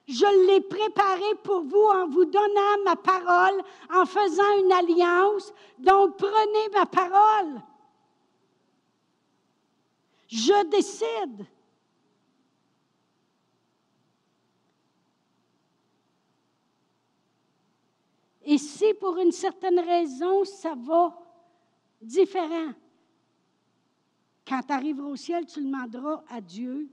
[0.07, 3.61] Je l'ai préparé pour vous en vous donnant ma parole,
[3.93, 5.53] en faisant une alliance.
[5.77, 7.61] Donc prenez ma parole.
[10.27, 11.45] Je décide.
[18.51, 21.15] Et si pour une certaine raison, ça va
[22.01, 22.73] différent,
[24.47, 26.89] quand tu arriveras au ciel, tu demanderas à Dieu,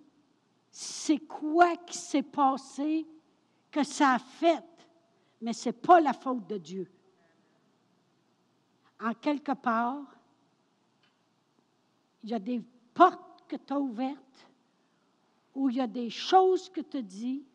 [0.71, 3.07] c'est quoi qui s'est passé
[3.71, 4.63] que ça a fait,
[5.41, 6.93] mais ce n'est pas la faute de Dieu.
[9.01, 10.05] En quelque part,
[12.23, 14.47] il y a des portes que tu as ouvertes,
[15.55, 17.47] où il y a des choses que tu dis,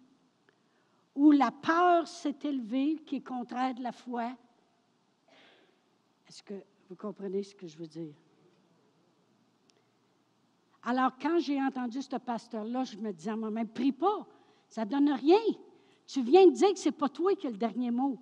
[1.15, 4.31] où la peur s'est élevée, qui est contraire de la foi.
[6.27, 6.53] Est-ce que
[6.89, 8.13] vous comprenez ce que je veux dire?
[10.83, 14.25] Alors, quand j'ai entendu ce pasteur-là, je me disais à moi-même, prie pas,
[14.67, 15.39] ça ne donne rien.
[16.07, 18.17] Tu viens de dire que ce n'est pas toi qui as le dernier mot.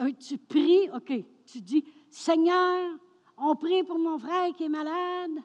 [0.00, 1.12] Euh, tu pries, OK,
[1.46, 2.96] tu dis, Seigneur,
[3.36, 5.42] on prie pour mon frère qui est malade,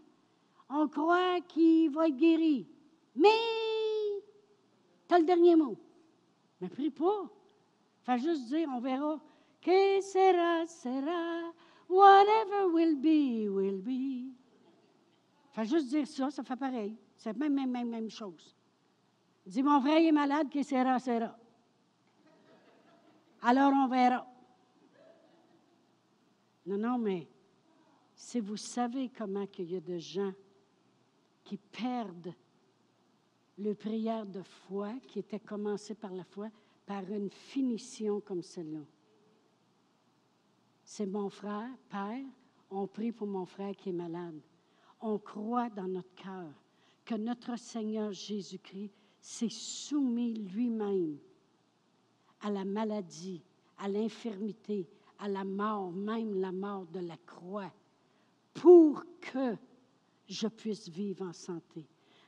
[0.70, 2.68] on croit qu'il va être guéri.
[3.16, 3.30] Mais
[5.08, 5.78] tu as le dernier mot.
[6.62, 7.30] Mais prie pas.
[8.04, 9.20] Fais juste dire, on verra.
[9.62, 11.52] Que sera, sera.
[11.90, 14.34] Whatever will be, will be.
[15.52, 16.96] Fais juste dire ça, ça fait pareil.
[17.16, 18.56] C'est même, même, même, même chose.
[19.46, 21.36] Dis, mon frère est malade, que sera, sera.
[23.42, 24.26] Alors on verra.
[26.66, 27.28] Non, non, mais
[28.16, 30.34] si vous savez comment il y a de gens
[31.44, 32.34] qui perdent
[33.58, 36.50] le prière de foi qui était commencée par la foi,
[36.86, 38.86] par une finition comme celle-là.
[40.84, 42.24] C'est mon frère, Père,
[42.70, 44.40] on prie pour mon frère qui est malade.
[45.02, 46.52] On croit dans notre cœur
[47.04, 51.18] que notre Seigneur Jésus-Christ s'est soumis lui-même
[52.42, 53.42] à la maladie,
[53.78, 54.88] à l'infirmité,
[55.20, 57.72] à la mort, même la mort de la croix,
[58.54, 59.56] pour que
[60.28, 61.86] je puisse vivre en santé.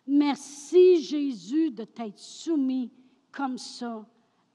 [0.08, 2.90] Merci Jésus de t'être soumis
[3.32, 4.06] comme ça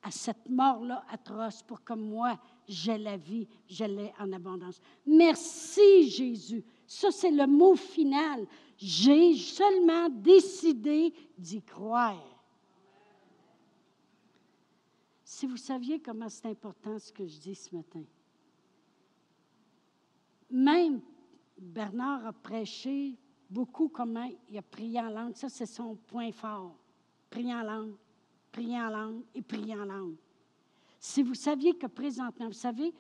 [0.03, 4.81] à cette mort-là atroce pour que moi, j'ai la vie, je l'ai en abondance.
[5.07, 6.65] Merci Jésus.
[6.87, 8.47] Ça, c'est le mot final.
[8.77, 12.33] J'ai seulement décidé d'y croire.
[15.23, 18.03] Si vous saviez comment c'est important ce que je dis ce matin.
[20.51, 21.01] Même
[21.57, 23.17] Bernard a prêché
[23.53, 25.37] beaucoup comment il a prié en langue.
[25.37, 26.75] Ça, c'est son point fort.
[27.29, 27.95] Prier en langue,
[28.51, 30.17] prier en langue et prier en langue.
[30.99, 32.93] Si vous saviez que présentement, vous savez,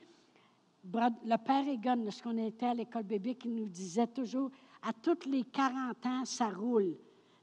[0.85, 4.51] le père Egon, lorsqu'on était à l'école bébé, il nous disait toujours,
[4.83, 6.97] à toutes les 40 ans, ça roule.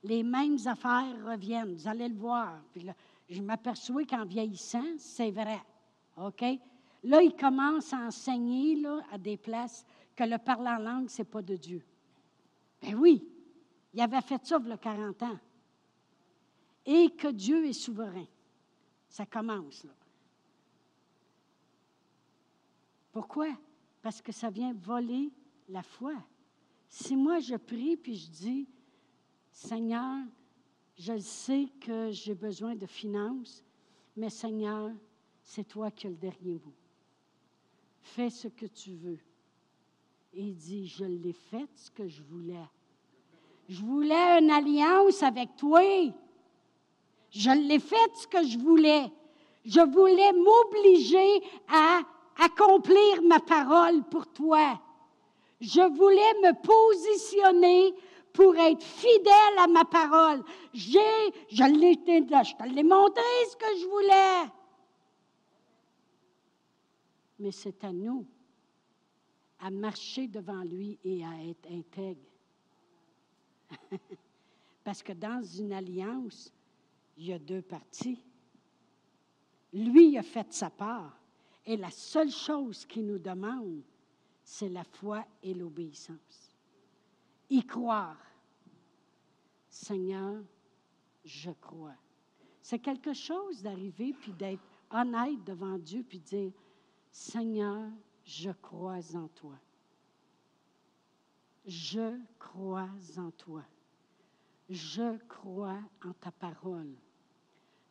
[0.03, 1.73] Les mêmes affaires reviennent.
[1.73, 2.61] Vous allez le voir.
[2.71, 2.93] Puis là,
[3.29, 5.61] je m'aperçois qu'en vieillissant, c'est vrai.
[6.17, 6.43] OK?
[7.03, 11.21] Là, il commence à enseigner là, à des places que le parler en langue, ce
[11.21, 11.83] n'est pas de Dieu.
[12.81, 13.27] Ben oui,
[13.93, 15.39] il avait fait ça il y a 40 ans.
[16.85, 18.25] Et que Dieu est souverain.
[19.07, 19.91] Ça commence là.
[23.11, 23.49] Pourquoi?
[24.01, 25.31] Parce que ça vient voler
[25.67, 26.13] la foi.
[26.87, 28.67] Si moi je prie puis je dis,
[29.51, 30.17] Seigneur,
[30.97, 33.63] je sais que j'ai besoin de finances,
[34.15, 34.91] mais Seigneur,
[35.43, 36.73] c'est toi qui as le dernier mot.
[38.01, 39.19] Fais ce que tu veux.
[40.33, 42.67] Il dit, je l'ai fait ce que je voulais.
[43.67, 45.81] Je voulais une alliance avec toi.
[47.31, 49.11] Je l'ai fait ce que je voulais.
[49.65, 52.01] Je voulais m'obliger à
[52.43, 54.79] accomplir ma parole pour toi.
[55.59, 57.93] Je voulais me positionner
[58.31, 60.43] pour être fidèle à ma parole.
[60.73, 60.99] J'ai,
[61.49, 64.51] je je te l'ai montré ce que je voulais.
[67.39, 68.25] Mais c'est à nous
[69.59, 72.21] à marcher devant lui et à être intègre.
[74.83, 76.51] Parce que dans une alliance,
[77.17, 78.23] il y a deux parties.
[79.73, 81.15] Lui a fait sa part.
[81.65, 83.81] Et la seule chose qu'il nous demande,
[84.43, 86.55] c'est la foi et l'obéissance.
[87.49, 88.17] Y croire.
[89.67, 90.41] Seigneur,
[91.23, 91.95] je crois.
[92.61, 96.51] C'est quelque chose d'arriver puis d'être honnête devant Dieu puis dire,
[97.11, 97.89] Seigneur,
[98.29, 99.57] je crois en toi.
[101.65, 103.63] Je crois en toi.
[104.69, 106.93] Je crois en ta parole.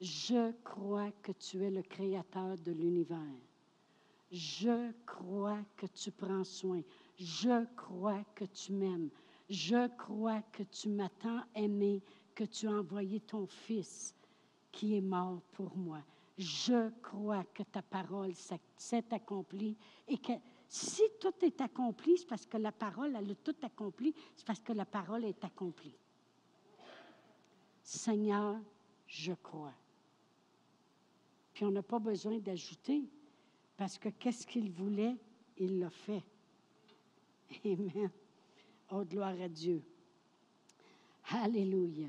[0.00, 3.18] Je crois que tu es le créateur de l'univers.
[4.30, 6.82] Je crois que tu prends soin.
[7.18, 9.10] Je crois que tu m'aimes.
[9.50, 12.00] Je crois que tu m'as tant aimé
[12.36, 14.14] que tu as envoyé ton Fils
[14.70, 16.00] qui est mort pour moi.
[16.38, 19.76] Je crois que ta parole s'est accomplie
[20.06, 20.32] et que
[20.68, 24.60] si tout est accompli, c'est parce que la parole, elle a tout accompli, c'est parce
[24.60, 25.98] que la parole est accomplie.
[27.82, 28.56] Seigneur,
[29.06, 29.74] je crois.
[31.54, 33.02] Puis on n'a pas besoin d'ajouter,
[33.76, 35.16] parce que qu'est-ce qu'il voulait,
[35.56, 36.22] il l'a fait.
[37.64, 38.10] Amen.
[38.90, 39.82] Oh, gloire à Dieu.
[41.30, 42.08] Alléluia.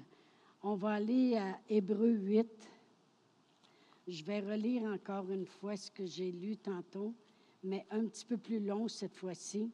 [0.61, 2.47] On va aller à Hébreu 8.
[4.09, 7.13] Je vais relire encore une fois ce que j'ai lu tantôt,
[7.63, 9.69] mais un petit peu plus long cette fois-ci.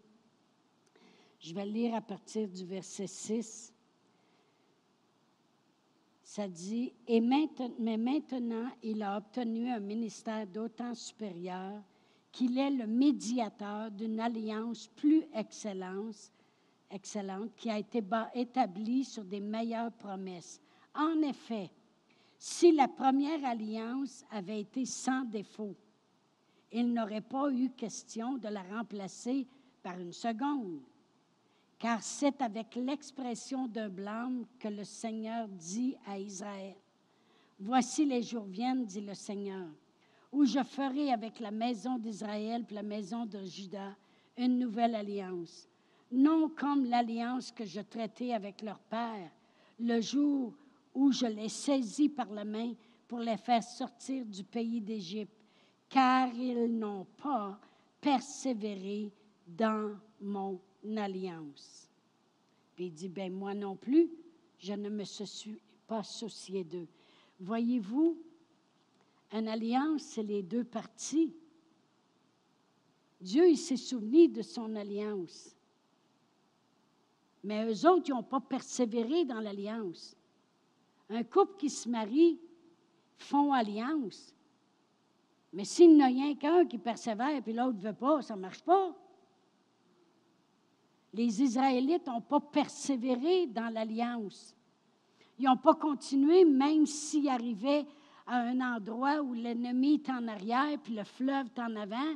[1.40, 3.74] Je vais lire à partir du verset 6.
[6.22, 11.82] Ça dit, Et maintenant, mais maintenant, il a obtenu un ministère d'autant supérieur
[12.34, 16.30] qu'il est le médiateur d'une alliance plus excellente,
[16.92, 20.60] excellente qui a été établie sur des meilleures promesses.
[20.94, 21.70] En effet,
[22.48, 25.76] si la première alliance avait été sans défaut,
[26.72, 29.48] il n'aurait pas eu question de la remplacer
[29.82, 30.80] par une seconde,
[31.80, 36.76] car c'est avec l'expression d'un blâme que le Seigneur dit à Israël,
[37.60, 39.68] Voici les jours viennent, dit le Seigneur,
[40.32, 43.96] où je ferai avec la maison d'Israël et la maison de Juda
[44.38, 45.68] une nouvelle alliance,
[46.12, 49.32] non comme l'alliance que je traitais avec leur père
[49.80, 50.54] le jour
[50.96, 52.74] où je les saisis par la main
[53.08, 55.38] pour les faire sortir du pays d'Égypte,
[55.90, 57.60] car ils n'ont pas
[58.02, 59.12] persévéré
[59.46, 60.60] dans mon
[60.96, 61.90] alliance.
[62.76, 64.10] Puis il dit, ben moi non plus,
[64.58, 66.88] je ne me suis pas soucié d'eux.
[67.40, 68.18] Voyez-vous,
[69.32, 71.34] une alliance, c'est les deux parties.
[73.20, 75.56] Dieu, il s'est souvenu de son alliance.
[77.44, 80.16] Mais eux autres, ils n'ont pas persévéré dans l'alliance.
[81.10, 82.40] Un couple qui se marie
[83.18, 84.34] font alliance.
[85.54, 88.62] Mais s'il n'y a qu'un qui persévère et l'autre ne veut pas, ça ne marche
[88.62, 88.94] pas.
[91.14, 94.54] Les Israélites n'ont pas persévéré dans l'alliance.
[95.40, 97.86] Ils n'ont pas continué, même s'ils arrivaient
[98.28, 102.16] à un endroit où l'ennemi est en arrière, puis le fleuve est en avant,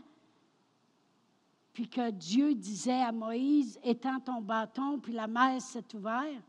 [1.71, 6.43] puis que Dieu disait à Moïse, étends ton bâton, puis la mer s'est ouverte.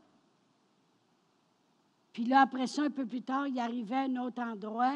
[2.13, 4.95] Puis là, après ça, un peu plus tard, il arrivait à un autre endroit,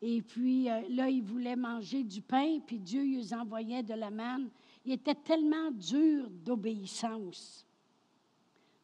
[0.00, 4.10] et puis euh, là, il voulait manger du pain, puis Dieu lui envoyait de la
[4.10, 4.48] manne.
[4.84, 7.66] Il était tellement dur d'obéissance.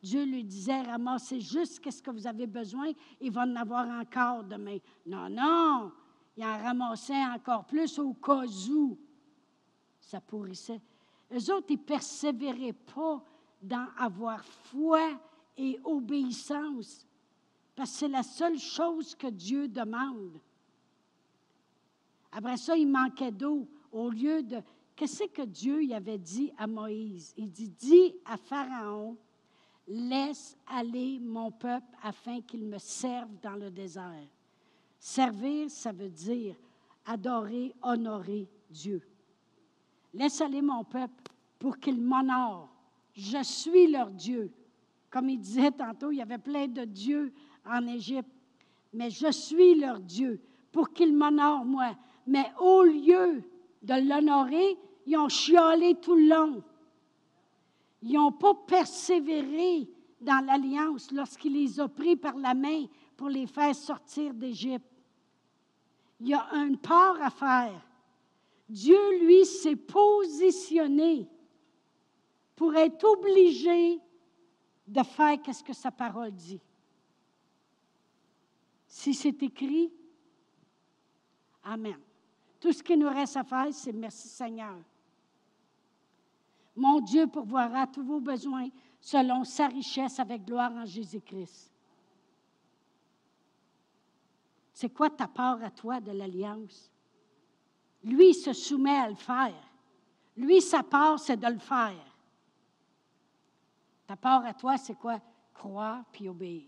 [0.03, 4.45] Dieu lui disait, ramassez juste ce que vous avez besoin, il va en avoir encore
[4.45, 4.78] demain.
[5.07, 5.93] Non, non,
[6.37, 8.99] il en ramassait encore plus au cas où
[10.01, 10.81] ça pourrissait.
[11.31, 13.22] Les autres, ils ne persévéraient pas
[13.62, 15.20] dans avoir foi
[15.57, 17.07] et obéissance,
[17.87, 20.39] c'est la seule chose que Dieu demande.
[22.33, 23.66] Après ça, il manquait d'eau.
[23.93, 24.61] Au lieu de...
[24.95, 27.33] Qu'est-ce que Dieu y avait dit à Moïse?
[27.37, 29.16] Il dit, dis à Pharaon,
[29.93, 34.28] Laisse aller mon peuple afin qu'il me serve dans le désert.
[35.01, 36.55] Servir, ça veut dire
[37.05, 39.03] adorer, honorer Dieu.
[40.14, 41.24] Laisse aller mon peuple
[41.59, 42.68] pour qu'il m'honore.
[43.14, 44.53] Je suis leur Dieu.
[45.11, 47.33] Comme il disait tantôt, il y avait plein de dieux
[47.66, 48.30] en Égypte.
[48.92, 50.40] Mais je suis leur Dieu
[50.72, 51.96] pour qu'ils m'honorent, moi.
[52.26, 53.42] Mais au lieu
[53.82, 56.62] de l'honorer, ils ont chiolé tout le long.
[58.02, 59.88] Ils n'ont pas persévéré
[60.20, 62.86] dans l'alliance lorsqu'il les a pris par la main
[63.16, 64.86] pour les faire sortir d'Égypte.
[66.20, 67.86] Il y a une part à faire.
[68.68, 71.28] Dieu, lui, s'est positionné
[72.54, 73.98] pour être obligé
[74.86, 76.61] de faire ce que sa parole dit.
[78.91, 79.93] Si c'est écrit,
[81.62, 81.97] Amen.
[82.59, 84.76] Tout ce qui nous reste à faire, c'est merci Seigneur.
[86.74, 88.68] Mon Dieu pourvoira tous vos besoins
[89.01, 91.72] selon sa richesse avec gloire en Jésus-Christ.
[94.72, 96.91] C'est quoi ta part à toi de l'alliance?
[98.03, 99.62] Lui se soumet à le faire.
[100.36, 102.07] Lui, sa part, c'est de le faire.
[104.07, 105.20] Ta part à toi, c'est quoi?
[105.53, 106.66] Croire puis obéir.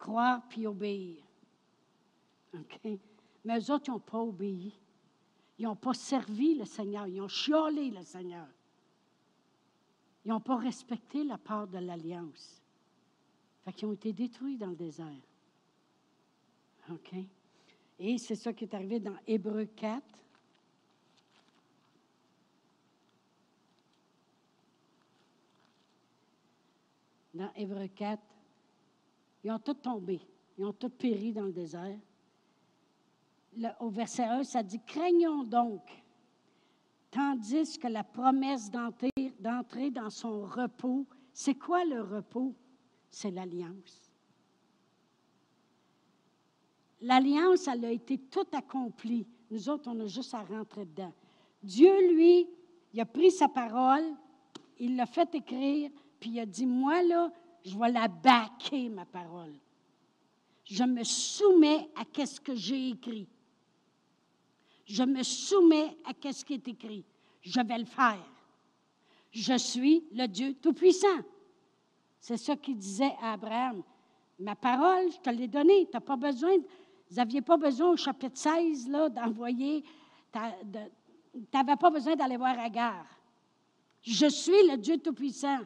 [0.00, 1.22] Croire puis obéir.
[2.54, 2.80] OK?
[3.44, 4.72] Mais eux autres, ils n'ont pas obéi.
[5.58, 7.06] Ils n'ont pas servi le Seigneur.
[7.06, 8.48] Ils ont chiolé le Seigneur.
[10.24, 12.62] Ils n'ont pas respecté la part de l'alliance.
[13.64, 15.06] Fait qu'ils ont été détruits dans le désert.
[16.90, 17.14] OK?
[17.98, 20.02] Et c'est ça qui est arrivé dans Hébreu 4.
[27.34, 28.22] Dans Hébreu 4,
[29.42, 30.20] ils ont tous tombé.
[30.58, 31.98] Ils ont tous péri dans le désert.
[33.80, 35.82] au verset 1, ça dit Craignons donc,
[37.10, 42.54] tandis que la promesse d'entrer dans son repos, c'est quoi le repos?
[43.10, 44.10] C'est l'alliance.
[47.00, 49.26] L'alliance, elle a été toute accomplie.
[49.50, 51.12] Nous autres, on a juste à rentrer dedans.
[51.62, 52.46] Dieu, lui,
[52.92, 54.04] il a pris sa parole,
[54.78, 57.32] il l'a fait écrire, puis il a dit, moi, là,
[57.64, 59.54] je vais la baquer, ma parole.
[60.64, 63.28] Je me soumets à ce que j'ai écrit.
[64.86, 67.04] Je me soumets à ce qui est écrit.
[67.42, 68.24] Je vais le faire.
[69.32, 71.20] Je suis le Dieu Tout-Puissant.
[72.18, 73.82] C'est ça qu'il disait à Abraham.
[74.38, 75.88] Ma parole, je te l'ai donnée.
[75.92, 79.82] Tu pas besoin, vous n'aviez pas besoin au chapitre 16 d'envoyer,
[80.32, 80.38] tu
[81.52, 83.06] n'avais pas besoin d'aller voir Agar.
[84.02, 85.60] Je suis le Dieu Tout-Puissant.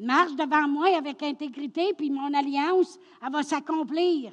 [0.00, 4.32] Marche devant moi avec intégrité, puis mon alliance, elle va s'accomplir.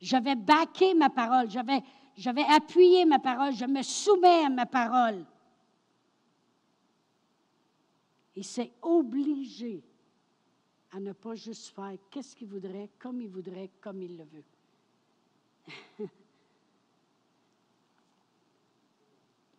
[0.00, 4.66] Je vais baquer ma parole, je vais, appuyer ma parole, je me soumets à ma
[4.66, 5.24] parole.
[8.34, 9.80] Et c'est obligé
[10.90, 14.44] à ne pas juste faire qu'est-ce qu'il voudrait, comme il voudrait, comme il le veut.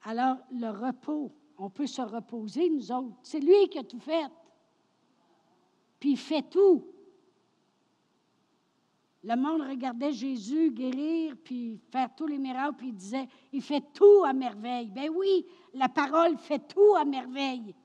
[0.03, 3.15] Alors, le repos, on peut se reposer, nous autres.
[3.23, 4.29] C'est lui qui a tout fait
[6.01, 6.83] puis il fait tout.
[9.23, 13.83] Le monde regardait Jésus guérir, puis faire tous les miracles, puis il disait, il fait
[13.93, 14.89] tout à merveille.
[14.89, 15.45] Ben oui,
[15.75, 17.75] la parole fait tout à merveille.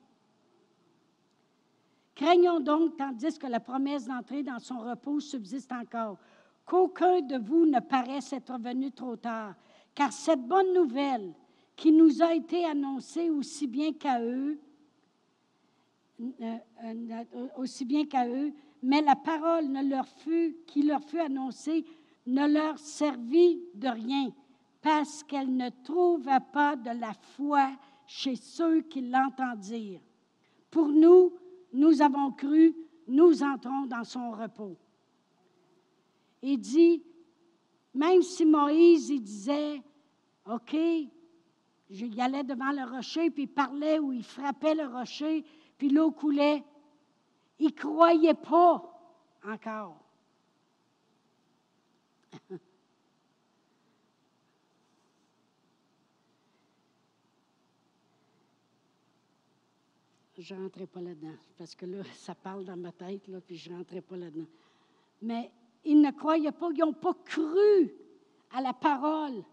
[2.15, 6.17] Craignons donc, tandis que la promesse d'entrer dans son repos subsiste encore,
[6.65, 9.53] qu'aucun de vous ne paraisse être venu trop tard,
[9.93, 11.35] car cette bonne nouvelle
[11.75, 14.59] qui nous a été annoncée aussi bien qu'à eux,
[17.57, 18.51] aussi bien qu'à eux,
[18.81, 21.85] mais la parole ne leur fut, qui leur fut annoncée
[22.27, 24.29] ne leur servit de rien,
[24.81, 27.71] parce qu'elle ne trouva pas de la foi
[28.05, 30.01] chez ceux qui l'entendirent.
[30.69, 31.33] Pour nous,
[31.73, 32.75] nous avons cru,
[33.07, 34.77] nous entrons dans son repos.
[36.41, 37.01] Il dit,
[37.93, 39.81] même si Moïse, il disait,
[40.45, 40.75] OK,
[41.89, 45.45] il allait devant le rocher, puis il parlait ou il frappait le rocher,
[45.77, 46.63] puis l'eau coulait.
[47.59, 48.83] Il ne croyait pas
[49.43, 49.97] encore.
[60.37, 63.57] je ne rentrais pas là-dedans, parce que là, ça parle dans ma tête, là, puis
[63.57, 64.45] je ne rentrais pas là-dedans.
[65.21, 65.51] Mais
[65.83, 67.91] ils ne croyaient pas, ils n'ont pas cru
[68.51, 69.43] à la parole.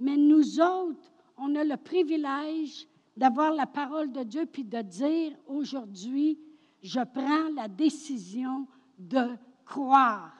[0.00, 2.86] Mais nous autres, on a le privilège
[3.16, 6.38] d'avoir la parole de Dieu, puis de dire aujourd'hui,
[6.82, 8.66] je prends la décision
[8.98, 10.32] de croire.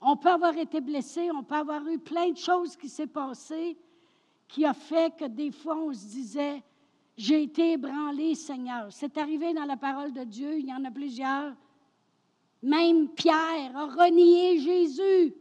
[0.00, 3.76] On peut avoir été blessé, on peut avoir eu plein de choses qui s'est passées,
[4.48, 6.62] qui a fait que des fois on se disait,
[7.16, 8.92] j'ai été ébranlé, Seigneur.
[8.92, 11.54] C'est arrivé dans la parole de Dieu, il y en a plusieurs.
[12.62, 15.34] Même Pierre a renié Jésus.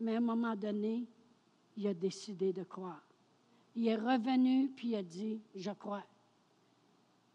[0.00, 1.06] Mais à un moment donné,
[1.76, 3.02] il a décidé de croire.
[3.74, 6.04] Il est revenu, puis il a dit, je crois.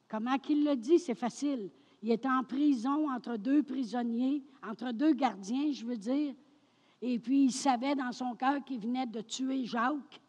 [0.08, 1.00] Comment qu'il l'a dit?
[1.00, 1.70] C'est facile.
[2.02, 6.36] Il était en prison entre deux prisonniers, entre deux gardiens, je veux dire.
[7.02, 10.22] Et puis il savait dans son cœur qu'il venait de tuer Jacques,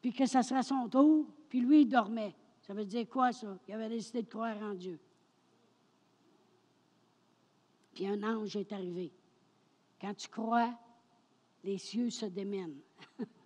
[0.00, 2.34] puis que ça serait son tour, puis lui, il dormait.
[2.62, 3.58] Ça veut dire quoi, ça?
[3.68, 4.98] Il avait décidé de croire en Dieu.
[7.94, 9.12] Puis un ange est arrivé.
[10.00, 10.72] Quand tu crois,
[11.62, 12.80] les cieux se démènent.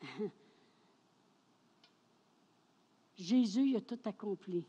[3.16, 4.64] Jésus a tout accompli.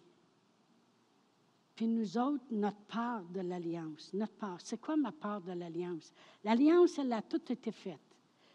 [1.75, 6.13] Puis nous autres, notre part de l'alliance, notre part, c'est quoi ma part de l'alliance?
[6.43, 7.99] L'alliance, elle a tout été faite.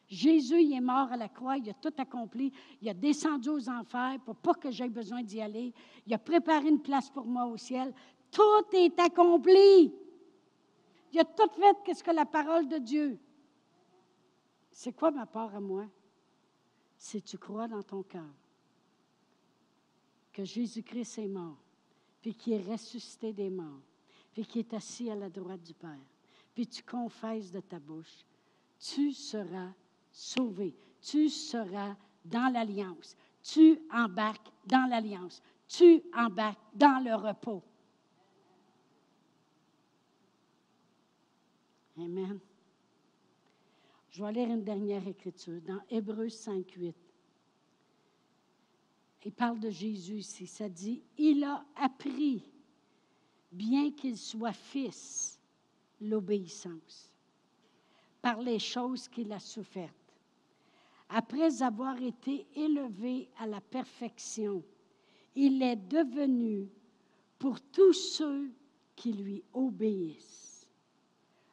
[0.08, 3.68] Jésus, il est mort à la croix, il a tout accompli, il a descendu aux
[3.68, 5.74] enfers pour pas que j'aie besoin d'y aller,
[6.06, 7.92] il a préparé une place pour moi au ciel.
[8.30, 9.92] Tout est accompli.
[11.12, 13.18] Il a tout fait qu'est-ce que la parole de Dieu?
[14.70, 15.86] C'est quoi ma part à moi?
[16.96, 18.34] Si tu crois dans ton cœur
[20.32, 21.56] que Jésus-Christ est mort,
[22.20, 23.80] puis qu'il est ressuscité des morts,
[24.32, 25.98] puis qui est assis à la droite du Père,
[26.54, 28.24] puis tu confesses de ta bouche,
[28.78, 29.72] tu seras
[30.10, 30.74] sauvé.
[31.00, 31.94] Tu seras
[32.24, 33.16] dans l'alliance.
[33.42, 35.42] Tu embarques dans l'alliance.
[35.68, 37.62] Tu embarques dans le repos.
[41.98, 42.38] Amen.
[44.16, 46.96] Je vais lire une dernière écriture dans Hébreux 5, 8.
[49.26, 50.46] Il parle de Jésus ici.
[50.46, 52.50] Ça dit, il a appris,
[53.52, 55.38] bien qu'il soit fils,
[56.00, 57.12] l'obéissance
[58.22, 59.92] par les choses qu'il a souffertes.
[61.10, 64.64] Après avoir été élevé à la perfection,
[65.34, 66.70] il est devenu
[67.38, 68.50] pour tous ceux
[68.94, 70.66] qui lui obéissent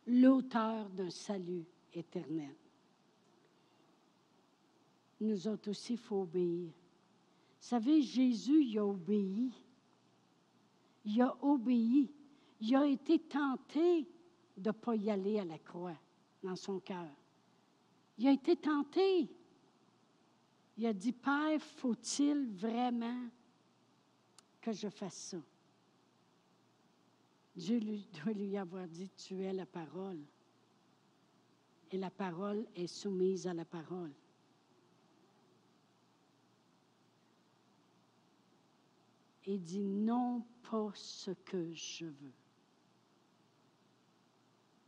[0.07, 2.55] l'auteur d'un salut éternel.
[5.19, 6.69] Nous autres aussi, il faut obéir.
[6.69, 9.51] Vous savez, Jésus, il a obéi.
[11.05, 12.11] Il a obéi.
[12.59, 14.07] Il a été tenté
[14.57, 15.97] de ne pas y aller à la croix
[16.41, 17.09] dans son cœur.
[18.17, 19.29] Il a été tenté.
[20.77, 23.27] Il a dit, Père, faut-il vraiment
[24.61, 25.37] que je fasse ça?
[27.55, 27.79] Dieu
[28.23, 30.19] doit lui avoir dit, tu es la parole.
[31.93, 34.11] Et la parole est soumise à la parole.
[39.45, 42.33] Et dit, non pas ce que je veux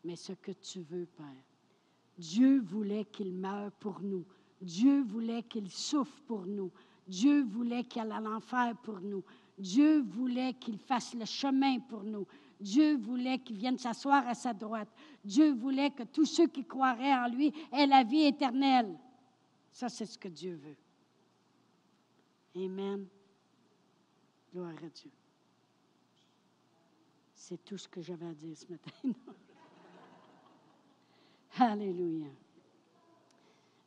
[0.05, 1.25] mais ce que tu veux, Père.
[2.17, 4.23] Dieu voulait qu'il meure pour nous.
[4.61, 6.71] Dieu voulait qu'il souffre pour nous.
[7.07, 9.23] Dieu voulait qu'il aille à l'enfer pour nous.
[9.57, 12.25] Dieu voulait qu'il fasse le chemin pour nous.
[12.59, 14.89] Dieu voulait qu'il vienne s'asseoir à sa droite.
[15.23, 18.97] Dieu voulait que tous ceux qui croiraient en lui aient la vie éternelle.
[19.71, 20.77] Ça, c'est ce que Dieu veut.
[22.63, 23.05] Amen.
[24.53, 25.11] Gloire à Dieu.
[27.33, 29.19] C'est tout ce que j'avais à dire ce matin.
[31.59, 32.27] Alléluia.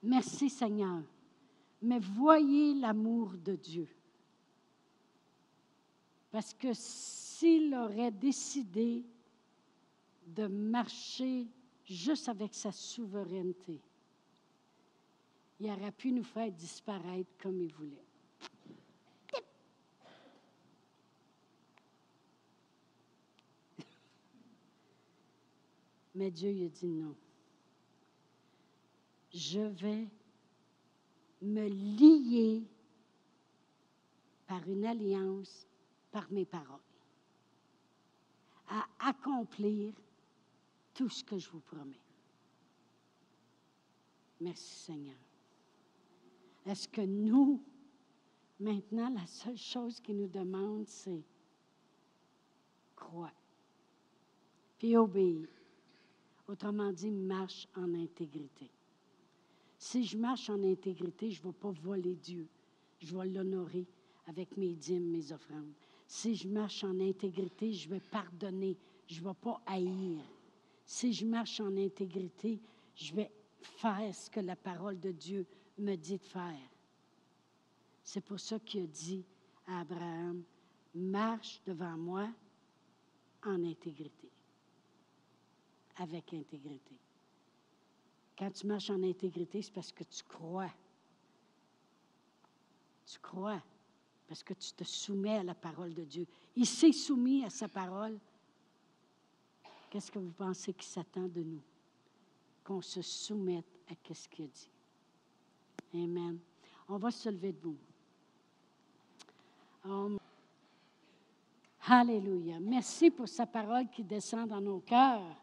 [0.02, 1.02] Merci Seigneur.
[1.80, 3.88] Mais voyez l'amour de Dieu.
[6.30, 6.72] Parce que
[7.39, 9.05] s'il aurait décidé
[10.26, 11.47] de marcher
[11.84, 13.80] juste avec sa souveraineté,
[15.61, 18.05] il aurait pu nous faire disparaître comme il voulait.
[26.16, 27.14] Mais Dieu il a dit non
[29.32, 30.09] je vais
[31.43, 32.64] me lier
[34.49, 35.68] par une alliance,
[36.11, 36.88] par mes paroles,
[38.68, 39.94] à accomplir
[40.94, 42.00] tout ce que je vous promets.
[44.40, 45.16] Merci Seigneur.
[46.66, 47.62] Est-ce que nous,
[48.60, 51.22] maintenant, la seule chose qu'il nous demande, c'est
[52.94, 53.32] croire,
[54.78, 55.48] puis obéir.
[56.46, 58.70] Autrement dit, marche en intégrité.
[59.78, 62.48] Si je marche en intégrité, je ne vais pas voler Dieu.
[63.00, 63.86] Je vais l'honorer
[64.26, 65.72] avec mes dîmes, mes offrandes.
[66.09, 68.78] Si je marche en intégrité, je vais pardonner.
[69.06, 70.22] Je ne vais pas haïr.
[70.86, 72.59] Si je marche en intégrité,
[72.94, 73.30] je vais
[73.61, 75.46] faire ce que la parole de Dieu
[75.76, 76.70] me dit de faire.
[78.02, 79.22] C'est pour ça qu'il a dit
[79.66, 80.42] à Abraham,
[80.94, 82.30] marche devant moi
[83.44, 84.30] en intégrité,
[85.96, 86.96] avec intégrité.
[88.38, 90.72] Quand tu marches en intégrité, c'est parce que tu crois.
[93.04, 93.62] Tu crois
[94.28, 96.26] parce que tu te soumets à la parole de Dieu.
[96.54, 98.18] Il s'est soumis à sa parole.
[99.88, 101.62] Qu'est-ce que vous pensez qu'il s'attend de nous?
[102.62, 104.70] Qu'on se soumette à ce qu'il a dit.
[105.94, 106.38] Amen.
[106.88, 107.78] On va se lever debout.
[109.88, 110.18] Oh,
[111.86, 112.60] Alléluia.
[112.60, 115.36] Merci pour sa parole qui descend dans nos cœurs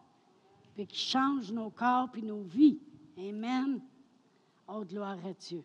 [0.75, 2.79] puis qui change nos corps puis nos vies.
[3.17, 3.81] Amen.
[4.67, 5.63] Oh, gloire à Dieu.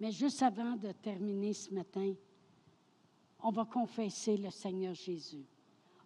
[0.00, 2.14] Mais juste avant de terminer ce matin,
[3.40, 5.44] on va confesser le Seigneur Jésus.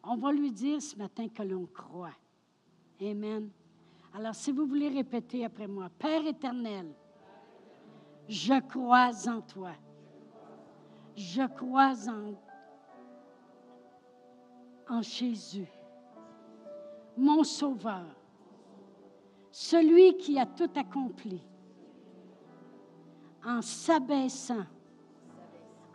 [0.03, 2.16] On va lui dire ce matin que l'on croit.
[3.01, 3.51] Amen.
[4.14, 6.93] Alors, si vous voulez répéter après moi, Père éternel,
[8.28, 9.72] je crois en toi.
[11.16, 12.34] Je crois en,
[14.88, 15.68] en Jésus
[17.16, 18.07] mon Sauveur,
[19.51, 21.43] celui qui a tout accompli,
[23.45, 24.64] en s'abaissant,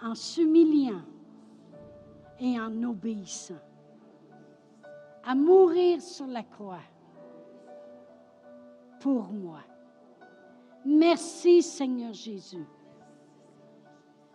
[0.02, 1.02] en s'humiliant
[2.40, 3.62] et en obéissant,
[5.24, 6.82] à mourir sur la croix
[9.00, 9.60] pour moi.
[10.86, 12.66] Merci Seigneur Jésus.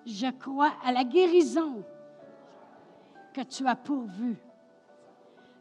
[0.04, 1.84] Je crois à la guérison
[3.32, 4.36] que tu as pourvue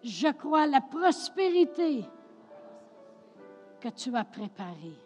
[0.03, 2.03] Je crois à la prospérité
[3.79, 4.97] que tu as préparée.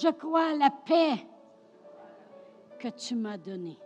[0.00, 1.24] Je crois à la paix
[2.80, 3.78] que tu m'as donnée.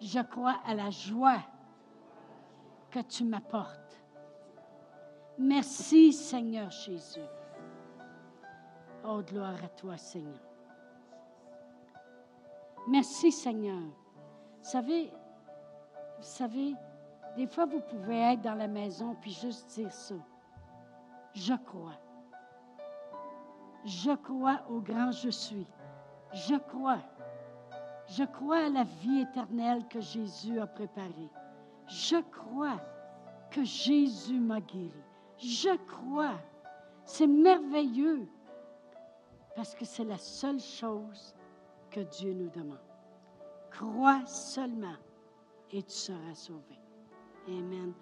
[0.00, 1.38] Je crois à la joie
[2.90, 4.02] que tu m'apportes.
[5.38, 7.20] Merci Seigneur Jésus.
[9.04, 10.40] Oh, gloire à toi Seigneur.
[12.88, 13.78] Merci Seigneur.
[13.78, 15.12] Vous savez,
[16.16, 16.74] vous savez,
[17.36, 20.16] des fois vous pouvez être dans la maison puis juste dire ça.
[21.32, 22.05] Je crois.
[23.86, 25.66] Je crois au grand je suis.
[26.32, 26.98] Je crois.
[28.08, 31.30] Je crois à la vie éternelle que Jésus a préparée.
[31.86, 32.80] Je crois
[33.48, 34.92] que Jésus m'a guéri.
[35.38, 36.34] Je crois.
[37.04, 38.26] C'est merveilleux
[39.54, 41.36] parce que c'est la seule chose
[41.88, 42.78] que Dieu nous demande.
[43.70, 44.96] Crois seulement
[45.70, 46.80] et tu seras sauvé.
[47.46, 47.94] Amen.